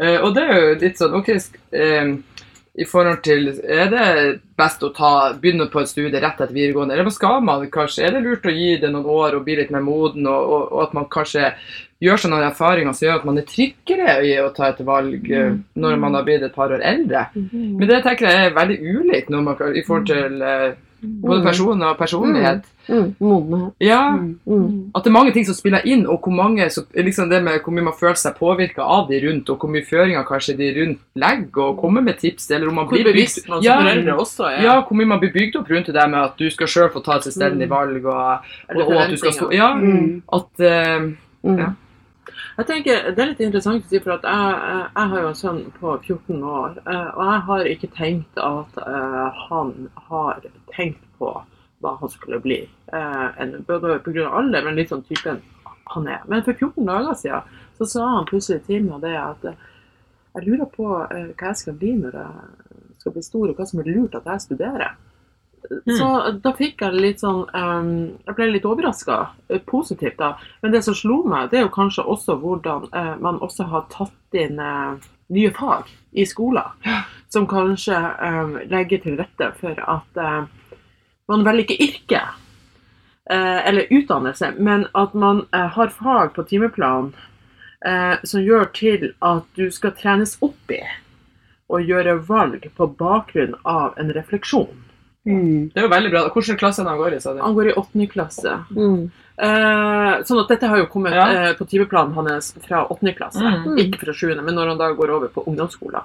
[0.00, 2.12] Eh, og det er jo litt sånn OK eh,
[2.72, 4.04] i forhold til Er det
[4.56, 8.06] best å ta, begynne på et studie rett etter videregående, eller skal man kanskje?
[8.06, 10.62] Er det lurt å gi det noen år og bli litt mer moden, og, og,
[10.70, 11.50] og at man kanskje
[12.02, 15.28] gjør seg noen erfaringer som gjør at man er tryggere i å ta et valg
[15.28, 15.58] mm.
[15.84, 17.26] når man har blitt et par år eldre?
[17.52, 20.72] Men det tenker jeg er veldig ulikt når man, i forhold til eh,
[21.02, 22.62] både person og personlighet.
[22.88, 23.14] Mm.
[23.20, 23.72] Modenhet.
[23.80, 24.12] Ja,
[24.46, 24.90] Mm.
[24.94, 27.60] at det er mange ting som spiller inn, og hvor mange som, liksom det med
[27.62, 30.70] hvor mye man føler seg påvirka av de rundt, og hvor mye føringer kanskje de
[30.80, 33.80] rundt legger, og kommer med tips, eller om man Hvor blir bevisst man som ja,
[33.80, 34.62] foreldre også er.
[34.62, 36.90] ja, hvor mye man blir bygd opp rundt det der med at du skal sjøl
[36.92, 37.70] få ta et selvstendig Mm.
[37.70, 38.38] valg, og,
[38.74, 39.50] og, og at du skal stå.
[39.52, 40.22] Ja, Mm.
[40.32, 41.12] at uh,
[41.44, 41.58] Mm.
[41.58, 41.66] Ja.
[42.58, 45.34] Jeg tenker, Det er litt interessant å si, for at jeg, jeg- har jo en
[45.34, 46.76] sønn på 14 år.
[46.86, 50.40] eh, Og jeg har ikke tenkt at eh, han har
[50.76, 51.32] tenkt på
[51.82, 52.68] hva han skulle bli.
[52.92, 54.28] eh, Både pga.
[54.30, 55.40] alder, men litt sånn typen
[55.86, 56.20] han er.
[56.28, 57.42] Men for 14 dager siden
[57.78, 59.42] så sa han plutselig til meg det at
[60.34, 61.08] jeg lurer på hva
[61.40, 62.28] jeg skal bli når jeg
[62.98, 64.94] skal bli stor, og hva som er lurt at jeg studerer.
[65.98, 66.06] Så
[66.42, 67.90] da fikk jeg litt sånn um,
[68.26, 69.18] Jeg ble litt overraska.
[69.68, 70.34] Positivt, da.
[70.62, 73.86] Men det som slo meg, det er jo kanskje også hvordan uh, man også har
[73.92, 74.98] tatt inn uh,
[75.32, 76.90] nye fag i skolen.
[77.32, 80.42] Som kanskje um, legger til rette for at uh,
[81.32, 82.22] man velger ikke yrke
[83.30, 87.12] eh, eller utdannelse, men at man eh, har fag på timeplanen
[87.86, 90.82] eh, som gjør til at du skal trenes opp i
[91.72, 94.82] å gjøre valg på bakgrunn av en refleksjon.
[95.26, 95.70] Mm.
[95.72, 96.22] det er jo veldig bra.
[96.34, 97.40] Hvilken klasse han går i, sa du?
[97.40, 98.56] Han går i åttende klasse.
[98.74, 99.10] Mm.
[99.38, 101.26] Eh, sånn at dette har jo kommet Ja.
[101.30, 103.78] eh, på timeplanen hans fra åttende klasse, Mm.
[103.78, 106.02] ikke fra sjuende, men når han da går over på ungdomsskolen.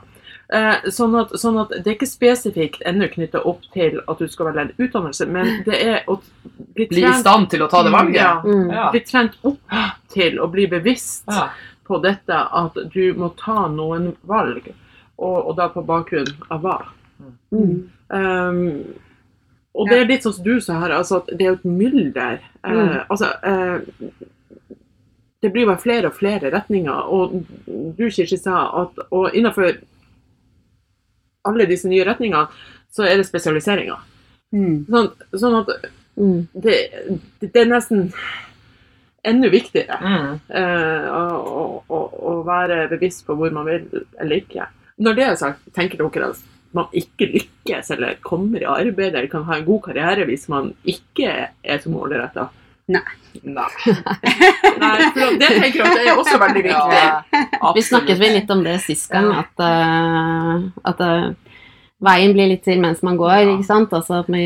[0.49, 4.27] Eh, sånn, at, sånn at det er ikke spesifikt ennå knytta opp til at du
[4.27, 6.21] skal velge en utdannelse, men det er å
[6.75, 8.15] bli Bli i stand til å ta det valget?
[8.15, 8.71] Ja, Mm.
[8.71, 8.91] Ja.
[8.91, 9.59] bli trent opp
[10.09, 11.49] til å bli bevisst Ja.
[11.85, 14.73] på dette at du må ta noen valg,
[15.19, 16.85] og, og da på bakgrunn av hva.
[17.51, 17.89] Mm.
[18.09, 18.85] Um,
[19.77, 22.39] og det er litt sånn som du sa her, altså det er jo et mylder.
[22.65, 23.05] Eh, Mm.
[23.09, 23.79] altså, eh,
[25.41, 27.43] det blir bare flere og flere retninger, og
[27.97, 29.77] du Kirsti sa at og innenfor
[31.47, 32.47] alle disse nye retningene,
[32.91, 33.99] så er det spesialiseringer.
[34.55, 34.85] Mm.
[34.89, 36.47] Sånn, sånn at Mm.
[36.55, 36.73] det,
[37.41, 38.11] det er nesten
[39.23, 40.39] enda viktigere Mm.
[40.49, 41.99] eh, å, å,
[42.31, 44.65] å, være bevisst på hvor man vil eller ikke.
[44.99, 46.41] Når det er sagt, tenker dere at
[46.75, 50.73] man ikke lykkes eller kommer i arbeid eller kan ha en god karriere hvis man
[50.87, 52.49] ikke er så målretta.
[52.87, 53.03] Nei.
[53.43, 53.67] Nei,
[55.13, 57.01] for det tenker jeg at det er også veldig viktig.
[57.01, 57.73] Ja.
[57.75, 61.25] Vi snakket vel litt om det sist gang, at, uh, at eh,
[62.03, 63.93] veien blir litt til mens man går, ikke sant?
[63.97, 64.43] Altså at vi,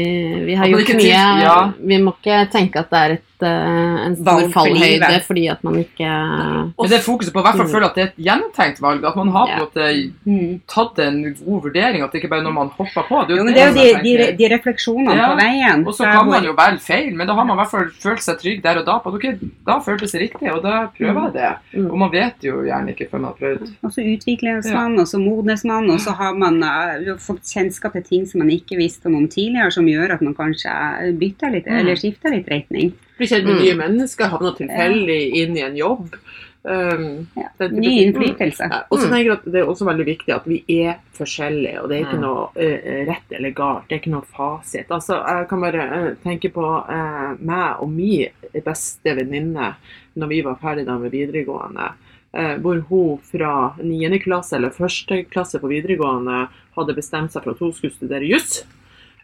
[0.47, 1.58] vi har gjort mye ja.
[1.84, 5.26] Vi må ikke tenke at det er et, eh, en stor fallhøyde livet.
[5.28, 7.97] fordi at man ikke Men det er fokuset på å i hvert fall føle at
[7.97, 9.04] det er et gjennomtenkt valg.
[9.04, 9.89] At man har på en måte
[10.22, 10.62] Mm.
[10.68, 12.04] tatt en god vurdering.
[12.06, 13.26] At det ikke bare er noe man hopper på.
[13.30, 15.84] Jo, men det er jo de, de, de refleksjonene Ja, på veien.
[15.88, 18.24] Og så kan man jo velge feil, men da har man i hvert fall følt
[18.24, 19.28] seg trygg der og da på at ok,
[19.68, 21.52] da føltes det riktig, og da prøver jeg det.
[21.76, 21.91] Mm.
[21.91, 23.76] Og man vet jo gjerne ikke før man har prøvd.
[23.84, 27.93] Og så utvikles man, og så modnes man, og så har man eh, fått kjennskap
[27.93, 31.65] til ting som man ikke visste om tidligere, som gjør at man kanskje bytter litt,
[31.65, 31.79] Mm.
[31.79, 32.93] eller skifter litt retning.
[33.17, 33.63] Blir kjent med Mm.
[33.63, 36.15] nye mennesker, havner tilfeldig inn i en jobb.
[36.63, 37.49] Um, Ja.
[37.69, 38.69] Ny innflytelse.
[38.69, 39.11] Ja, og så Mm.
[39.11, 42.05] tenker jeg at det er også veldig viktig at vi er forskjellige, og det er
[42.05, 42.21] ikke Mm.
[42.21, 43.87] noe uh, rett eller galt.
[43.89, 44.85] Det er ikke noe fasit.
[44.91, 45.81] Altså, jeg kan bare
[46.11, 48.27] uh, tenke på uh, meg og min
[48.63, 49.75] beste venninne
[50.15, 51.93] når vi var ferdige da med videregående.
[52.33, 54.17] eh, hvor hun fra 9.
[54.23, 55.25] klasse eller 1.
[55.29, 56.47] klasse på videregående
[56.78, 58.61] hadde bestemt seg for at hun skulle studere juss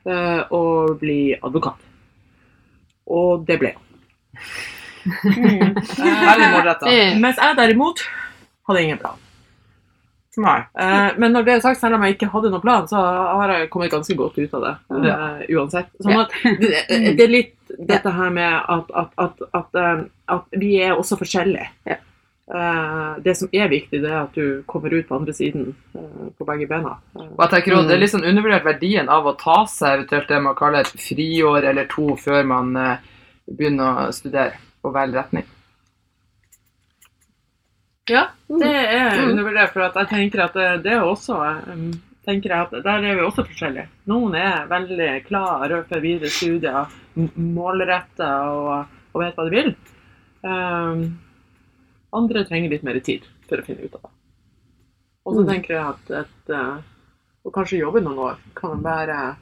[0.08, 1.80] eh, og bli advokat.
[3.08, 3.86] Og det ble hun.
[5.08, 5.78] Mm.
[6.30, 6.98] Veldig målretta.
[7.22, 8.04] Mens jeg derimot
[8.68, 9.24] hadde ingen plan.
[10.38, 10.58] Nei.
[10.80, 13.54] Eh, men når det er sagt, selv om jeg ikke hadde noen plan, så har
[13.54, 14.74] jeg kommet ganske godt ut av det.
[14.94, 15.90] Uh, uansett.
[16.04, 16.84] Sånn at det,
[17.18, 17.56] det er litt
[17.90, 19.80] dette her med at, at, at, at,
[20.36, 21.66] at vi er også forskjellige.
[21.90, 21.98] Ja.
[22.48, 26.30] Eh, det som er viktig, det er at du kommer ut på andre siden eh,
[26.38, 26.94] på begge bena.
[27.20, 29.98] Eh, Og jeg tenker også, Det er litt sånn undervurdert verdien av å ta seg
[29.98, 32.98] eventuelt det man kaller et friår eller to før man eh,
[33.52, 35.44] begynner å studere og velge retning.
[38.08, 39.30] Ja, det er Mm.
[39.34, 41.36] undervurdert, for at jeg tenker at det, det er også
[42.26, 43.88] tenker jeg at Der er vi også forskjellige.
[44.08, 46.88] Noen er veldig klare for videre studier,
[47.36, 49.76] målretta og, og vet hva de vil.
[50.44, 51.20] Um,
[52.14, 54.10] andre trenger litt mer tid for å finne ut av det.
[55.26, 55.48] Og så Mm.
[55.48, 56.82] tenker jeg at et, uh,
[57.46, 59.36] å kanskje jobbe noen år kan være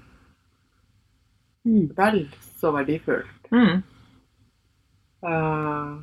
[1.66, 1.96] Mm.
[1.96, 2.28] vel
[2.62, 3.84] så verdifullt Mm.
[5.24, 5.98] uh,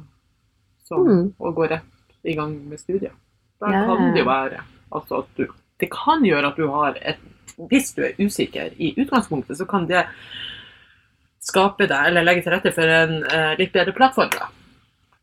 [0.85, 1.33] som Mm.
[1.39, 1.83] å gå rett
[2.25, 3.13] i gang med studier.
[3.61, 3.87] Da Ja.
[3.87, 4.61] kan det jo være
[4.93, 5.47] altså at du
[5.79, 7.19] Det kan gjøre at du har et
[7.59, 10.07] Hvis du er usikker i utgangspunktet, så kan det
[11.41, 14.47] skape deg, eller legge til rette for en uh, litt bedre plattform da,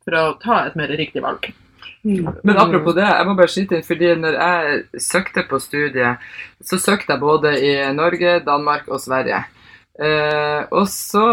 [0.06, 1.52] for å ta et mer riktig valg.
[2.04, 2.30] Mm.
[2.48, 6.28] Men apropos det, jeg må bare skyte inn, fordi når jeg søkte på studiet,
[6.64, 9.44] så søkte jeg både i Norge, Danmark og Sverige.
[10.00, 11.26] Eh, og så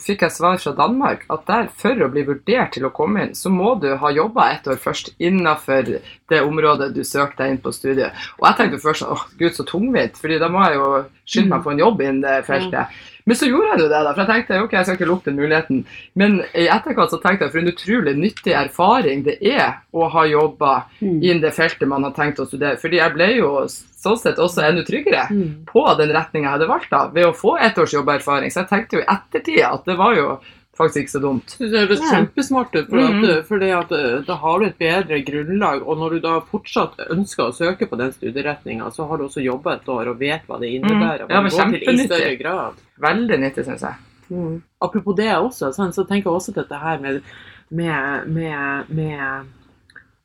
[0.00, 3.34] fikk jeg svar fra Danmark at der, for å bli vurdert til å komme inn,
[3.36, 5.90] så må du ha jobba ett år først innenfor
[6.32, 8.16] det området du søkte deg inn på studiet.
[8.40, 10.88] Og jeg tenkte først åh gud, så tungvint, fordi da må jeg jo
[11.20, 13.02] skynde meg å få en jobb innen det feltet.
[13.26, 15.24] Men så gjorde jeg jo det, da, for jeg tenkte ok, jeg skal ikke lukke
[15.30, 15.78] den muligheten.
[16.14, 20.24] Men i etterkant så tenkte jeg for en utrolig nyttig erfaring det er å ha
[20.28, 21.22] jobba Mm.
[21.22, 22.76] innen det feltet man har tenkt å studere.
[22.76, 25.64] Fordi jeg ble jo sånn sett også enda tryggere Mm.
[25.66, 28.50] på den retninga jeg hadde valgt da, ved å få ett års jobberfaring.
[28.52, 30.38] Så jeg tenkte jo i ettertid at det var jo
[30.76, 31.56] faktisk ikke så dumt.
[31.58, 32.10] Det høres Ja.
[32.16, 33.80] kjempesmart ut, for at, Mhm.
[33.80, 35.82] at eh, da har du et bedre grunnlag.
[35.86, 39.42] Og når du da fortsatt ønsker å søke på den studieretninga, så har du også
[39.44, 41.26] jobba et år og vet hva det innebærer.
[41.26, 41.30] Mm.
[41.30, 42.78] Ja, men til kjempenyttig.
[43.00, 43.94] Veldig nyttig, syns jeg.
[44.30, 44.62] Mm.
[44.80, 47.22] Apropos det også, sånn, så tenker jeg også dette her med,
[47.70, 49.44] med, med, med,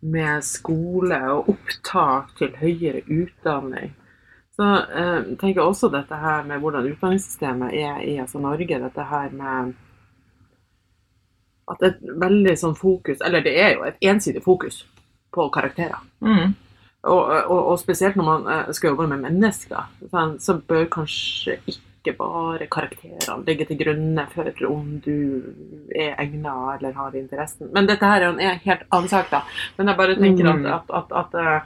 [0.02, 3.92] med skole og opptak til høyere utdanning.
[4.58, 4.64] Så
[4.96, 8.68] eh, tenker jeg også dette her med hvordan utdanningssystemet er i altså Norge.
[8.80, 9.74] Dette her med
[11.70, 14.82] at det er et veldig sånn fokus, eller det er jo et ensidig fokus
[15.36, 16.00] på karakterer.
[16.26, 16.56] Mm.
[17.08, 21.60] Og, og, og spesielt når man eh, skal jobbe med mennesker, sånn, så bør kanskje
[21.68, 25.16] ikke bare karakterene ligge til grunne for om du
[25.96, 27.70] er egna eller har interessen.
[27.76, 29.44] Men dette her er jo en helt annen sak, da.
[29.78, 30.68] Men jeg bare tenker at, Mm.
[30.76, 31.62] at, at, at, eh,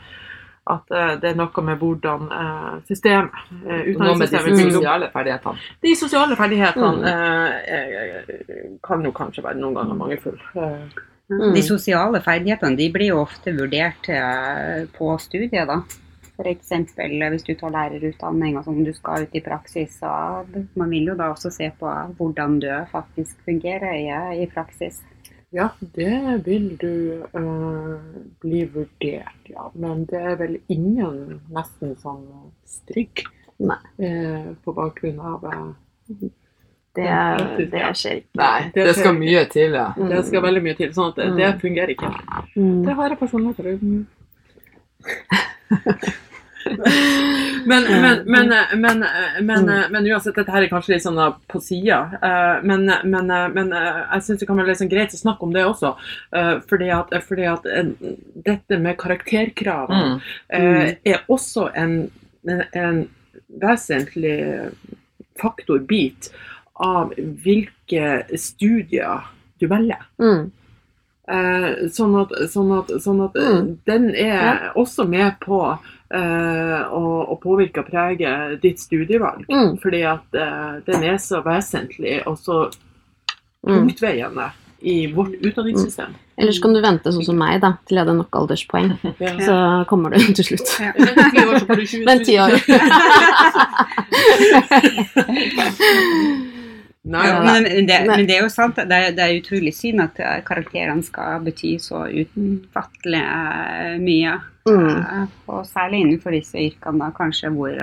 [0.68, 4.74] at eh, det er noe med hvordan eh, systemet, utdanningssystemet Noe med de utdanningssystemet opp.
[4.74, 5.58] sosiale ferdighetene.
[5.84, 7.08] De sosiale ferdighetene Mm.
[7.14, 10.40] eh, eh, kan jo kanskje være noen ganger mangelfulle.
[10.56, 11.02] Eh,
[11.32, 11.54] Mm.
[11.56, 15.66] De sosiale ferdighetene de blir jo ofte vurdert eh, på studiet.
[15.68, 15.78] da.
[16.38, 16.70] F.eks.
[16.98, 20.00] hvis du tar lærerutdanning og sånn, du skal ut i praksis.
[20.02, 20.10] Så
[20.76, 21.88] man vil jo da også se på
[22.18, 25.02] hvordan du faktisk fungerer i, i praksis.
[25.54, 28.00] Ja, det vil du øh,
[28.42, 29.68] bli vurdert, ja.
[29.74, 32.24] Men det er vel ingen nesten sånn
[32.66, 33.22] strikk
[33.62, 33.78] Nei.
[34.02, 35.70] eh, på bakgrunn av eh,
[36.98, 37.06] Det,
[37.70, 38.34] det skjer ikke.
[38.42, 39.88] Nei, Det det skal mye til, ja.
[39.98, 42.10] Det skal veldig mye til, sånn at det, det fungerer ikke.
[42.58, 42.82] Mm.
[42.88, 43.88] Det har jeg personlig prøvd.
[47.66, 49.06] Men, men, men, men,
[49.42, 51.20] men, men uansett, dette her er kanskje litt sånn
[51.52, 52.00] på sida.
[52.64, 55.64] Men, men, men jeg syns det kan være litt sånn greit å snakke om det
[55.66, 55.94] også.
[56.36, 57.94] eh, Fordi at, fordi at eh,
[58.50, 60.20] dette med karakterkravene Mm.
[60.50, 61.94] eh, er også en,
[62.48, 62.98] en, en
[63.62, 64.36] vesentlig
[65.40, 66.30] faktor, bit,
[66.84, 69.24] av hvilke studier
[69.62, 70.04] du velger.
[70.22, 70.52] Mm.
[71.32, 73.68] Eh, sånn at, sånn at, sånn at eh, Mm.
[73.88, 75.60] den er også med på
[76.14, 77.04] eh, å,
[77.34, 78.34] å påvirke og prege
[78.64, 79.46] ditt studievalg.
[79.50, 79.78] Mm.
[79.84, 82.66] Fordi at eh, den er så vesentlig og så
[83.64, 83.78] Mm.
[83.88, 84.50] tungtveiende
[84.84, 86.12] i vårt utdanningssystem.
[86.36, 88.90] Ellers kan du vente sånn som meg, da, til jeg hadde nok alderspoeng.
[89.24, 89.32] Ja.
[89.40, 89.56] Så
[89.88, 90.68] kommer du til slutt.
[90.84, 90.92] Ja.
[91.00, 92.52] Men år, så får du 20 Vent ti år.
[97.06, 97.44] Nei, Ja.
[97.44, 100.38] Men det, men det er jo sant, det er, det er utrolig synd at eh,
[100.48, 104.38] karakterene skal bety så utfattelig eh, mye.
[104.64, 104.86] Mm.
[104.88, 107.76] Eh, Og særlig innenfor disse yrkene da, kanskje hvor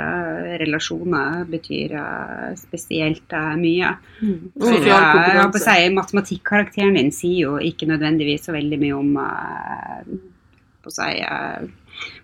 [0.63, 1.93] relasjoner betyr
[2.57, 3.77] spesielt mye.
[3.77, 3.93] Ja,
[4.57, 5.65] på å kompetanse.
[5.69, 9.13] si, Matematikkarakteren din sier jo ikke nødvendigvis så veldig mye om
[10.89, 11.11] si,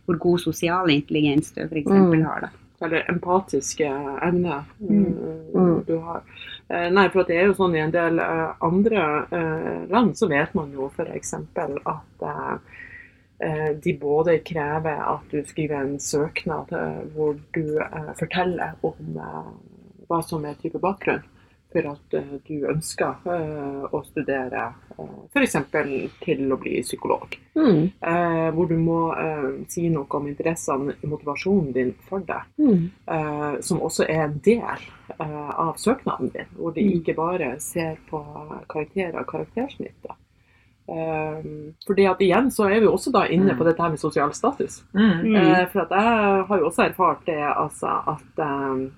[0.07, 1.91] hvor god sosial intelligens du f.eks.
[1.93, 2.25] Mm.
[2.25, 2.47] har.
[2.47, 2.51] da.
[2.87, 3.87] Eller empatiske
[4.23, 5.05] evner Mm.
[5.55, 6.23] eh, du har.
[6.69, 10.29] Eh, Nei, for det er jo sånn i en del eh, andre eh, land, så
[10.31, 11.35] vet man jo f.eks.
[11.37, 12.29] at
[13.85, 16.71] de både krever at du skriver en søknad
[17.13, 17.77] hvor du
[18.17, 19.19] forteller om
[20.09, 21.21] hva som er type bakgrunn,
[21.77, 24.65] for at eh, du ønsker eh, å studere
[24.99, 25.57] uh, f.eks.
[26.25, 27.37] til å bli psykolog.
[27.57, 27.83] Mm.
[28.01, 32.91] Eh, hvor du må eh, si noe om interessene og motivasjonen din for det Mm.
[33.13, 34.87] eh, som også er en del
[35.21, 36.93] eh, av søknaden din, hvor de Mm.
[37.01, 38.23] ikke bare ser på
[38.69, 40.07] karakterer og karaktersnitt.
[40.89, 41.43] Eh,
[41.87, 43.59] fordi at igjen så er vi også da inne Mm.
[43.59, 44.85] på dette her med sosial status.
[44.95, 45.35] Mm.
[45.37, 48.91] Eh, for at jeg har jo også erfart det altså at eh,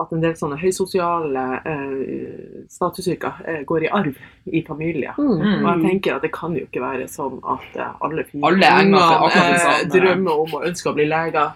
[0.00, 4.14] at en del sånne høysosiale eh, statusyrker eh, går i arv
[4.48, 5.12] i familier.
[5.20, 5.34] Mm.
[5.36, 5.58] Mm.
[5.58, 8.70] Og jeg tenker at det kan jo ikke være sånn at eh, alle fire Alle
[8.88, 11.52] det eh, drømmer om og ønsker å bli leger.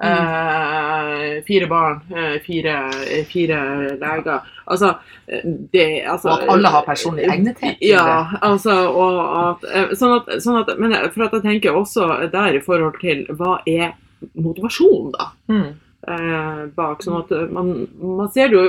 [0.00, 2.76] Eh, fire barn, eh, fire,
[3.10, 3.58] eh, fire
[3.98, 4.54] leger.
[4.70, 4.94] Altså,
[5.74, 9.68] det altså, Og at alle har personlig egnethet til Ja, altså, og at,
[9.98, 13.58] sånn at, sånn at Men for at jeg tenker også der i forhold til hva
[13.66, 13.96] er
[14.38, 15.32] motivasjon, da?
[15.50, 15.70] Mm.
[16.08, 17.02] Eh, bak.
[17.04, 18.64] Sånn at eh, man, man ser det jo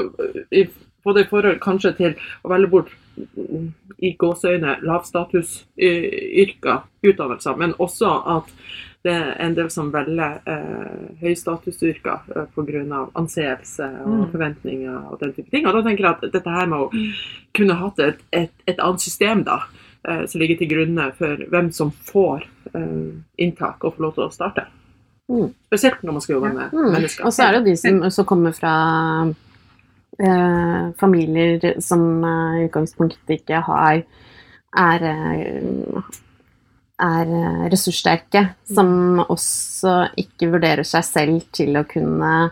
[0.51, 0.65] i,
[1.05, 3.67] både i forhold kanskje til å velge bort mm,
[4.01, 8.55] i gåseøyne lavstatusyrker, utdannelser, men også at
[9.01, 13.07] det er en del som velger eh, høystatusyrker eh, pga.
[13.17, 14.31] anseelse og Mm.
[14.31, 15.65] forventninger og den type ting.
[15.65, 16.91] Og da tenker jeg at dette her med å
[17.57, 19.63] kunne hatt et, et, et annet system da,
[20.07, 23.09] eh, som ligger til grunne for hvem som får eh,
[23.41, 24.67] inntak og får lov til å starte.
[25.31, 25.47] Mm.
[25.71, 26.91] Spesielt når man skal jobbe med Mm.
[26.91, 27.25] mennesker.
[27.25, 28.73] Og så er det de som også kommer fra
[30.19, 34.03] eh, familier som eh, i utgangspunktet ikke har
[34.77, 36.01] er, eh,
[37.01, 42.51] er eh, ressurssterke, som også ikke vurderer seg selv til å kunne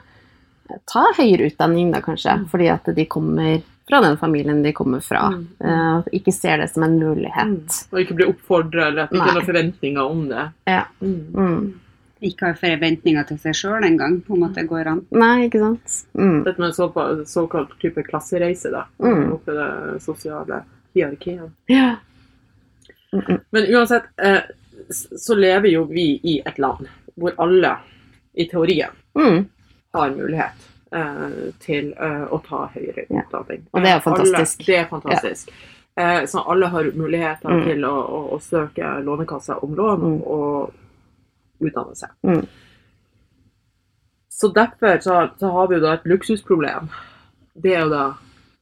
[0.89, 5.31] ta høyere utdanning, da kanskje, fordi at de kommer fra den familien de kommer fra.
[5.33, 6.03] Mm.
[6.13, 7.79] ikke ser det som en mulighet.
[7.89, 10.43] Og ikke blir oppfordra, eller at det ikke noen forventninger om det.
[10.69, 10.83] Ja.
[11.01, 11.79] Mm.
[12.21, 15.05] Ikke har forventninger til seg sjøl engang, om at det går an.
[15.15, 15.93] Nei, ikke sant?
[16.19, 16.43] Mm.
[16.43, 18.81] Dette med såkalt, såkalt type klassereise, da.
[18.99, 19.31] Mm.
[19.37, 20.63] Oppi i det sosiale
[20.95, 21.51] hierarkiet.
[21.71, 21.95] Ja.
[23.13, 23.39] Mm, mm.
[23.51, 24.41] Men uansett, eh,
[25.17, 27.77] så lever jo vi i et land hvor alle,
[28.33, 29.45] i teorien, Mm.
[29.93, 33.23] har mulighet eh, til eh, å ta høyere Ja.
[33.31, 34.59] Og det er Eh, fantastisk.
[34.59, 35.49] Alle, det er fantastisk.
[35.97, 37.63] Eh, så alle har muligheter Mm.
[37.65, 40.21] til å, å, å søke Lånekassa om lån Mm.
[40.27, 40.73] og
[41.61, 42.09] utdanne seg.
[42.23, 42.45] Mm.
[44.29, 46.89] Så derfor så, så har vi jo da et luksusproblem.
[47.59, 48.03] Det er jo da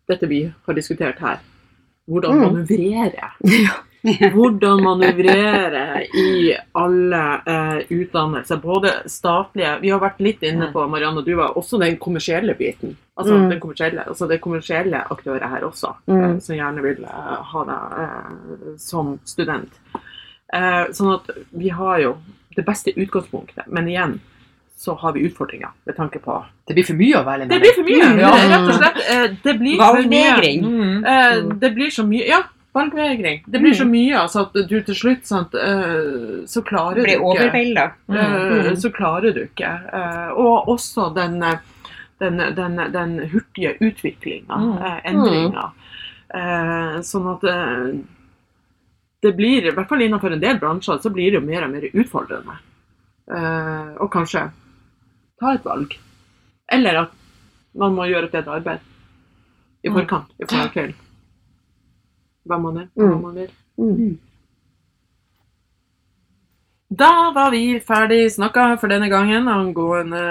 [0.09, 1.37] dette vi har diskutert her.
[2.07, 2.41] Hvordan Mm.
[2.45, 3.29] manøvrere.
[4.33, 7.21] Hvordan manøvrere i alle
[7.51, 11.97] eh, utdannelser, både statlige Vi har vært litt inne på Marianne, du var også den
[11.99, 12.95] kommersielle biten.
[13.17, 13.49] Altså Mm.
[13.49, 16.21] den kommersielle, altså det er kommersielle aktører her også, Mm.
[16.23, 19.73] eh, som gjerne vil eh, ha deg eh, som student.
[20.53, 22.15] Eh, sånn at vi har jo
[22.57, 24.17] det beste utgangspunktet, men igjen
[24.77, 26.35] så har vi utfordringer med tanke på
[26.67, 28.03] Det blir for mye å velge Det blir for mye!
[28.11, 28.29] Mm, ja.
[28.51, 28.99] Rett og slett.
[29.13, 30.03] eh, Det blir for mye.
[30.03, 30.65] Valgvegring.
[30.65, 31.05] Mm.
[31.13, 32.41] Eh, det blir så mye Ja,
[32.77, 33.39] valgvegring.
[33.47, 33.91] Det blir så Mm.
[33.91, 37.85] mye altså at du til slutt sant, eh, så klarer du Blir ikke overvelda.
[38.09, 38.75] eh, Mm.
[38.77, 39.71] Så klarer du ikke.
[40.37, 41.39] Og også den,
[42.19, 45.01] den, den, den hurtige utviklinga, Mm.
[45.05, 45.71] endringa.
[47.01, 47.43] Sånn at
[49.21, 51.71] det blir, i hvert fall innenfor en del bransjer, så blir det jo mer og
[51.71, 52.57] mer utfordrende.
[53.31, 54.43] Eh, og kanskje
[55.39, 55.97] ta et valg.
[56.71, 57.11] Eller at
[57.75, 58.79] man må gjøre et bedre arbeid
[59.83, 59.95] i Mm.
[59.95, 60.29] forkant.
[60.39, 60.93] i forhold til
[62.47, 63.21] hva man er, hva Mm.
[63.21, 63.51] man vil.
[63.79, 64.17] Mm.
[66.89, 70.21] Da var vi ferdig snakka for denne gangen angående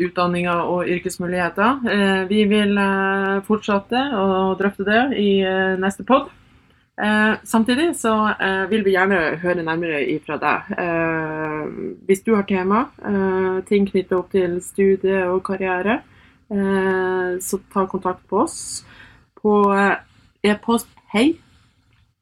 [0.00, 1.80] utdanninger og yrkesmuligheter.
[1.92, 6.30] Eh, Vi vil eh, fortsette å drøfte det i eh, neste pod.
[7.02, 10.58] Eh, Samtidig så eh, vil vi gjerne høre nærmere ifra deg.
[10.78, 11.64] Eh,
[12.06, 16.02] Hvis du har tema, eh, ting knyttet opp til studie og karriere,
[16.50, 18.84] eh, så ta kontakt på oss
[19.42, 19.96] på eh,
[20.44, 21.38] e-post hei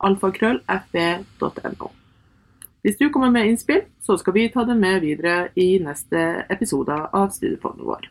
[0.03, 1.91] alfakrøll.fb.no.
[2.83, 6.97] Hvis du kommer med innspill, så skal vi ta det med videre i neste episode
[7.12, 8.09] av Studiefondet vår.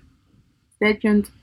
[0.77, 1.40] Stay tuned.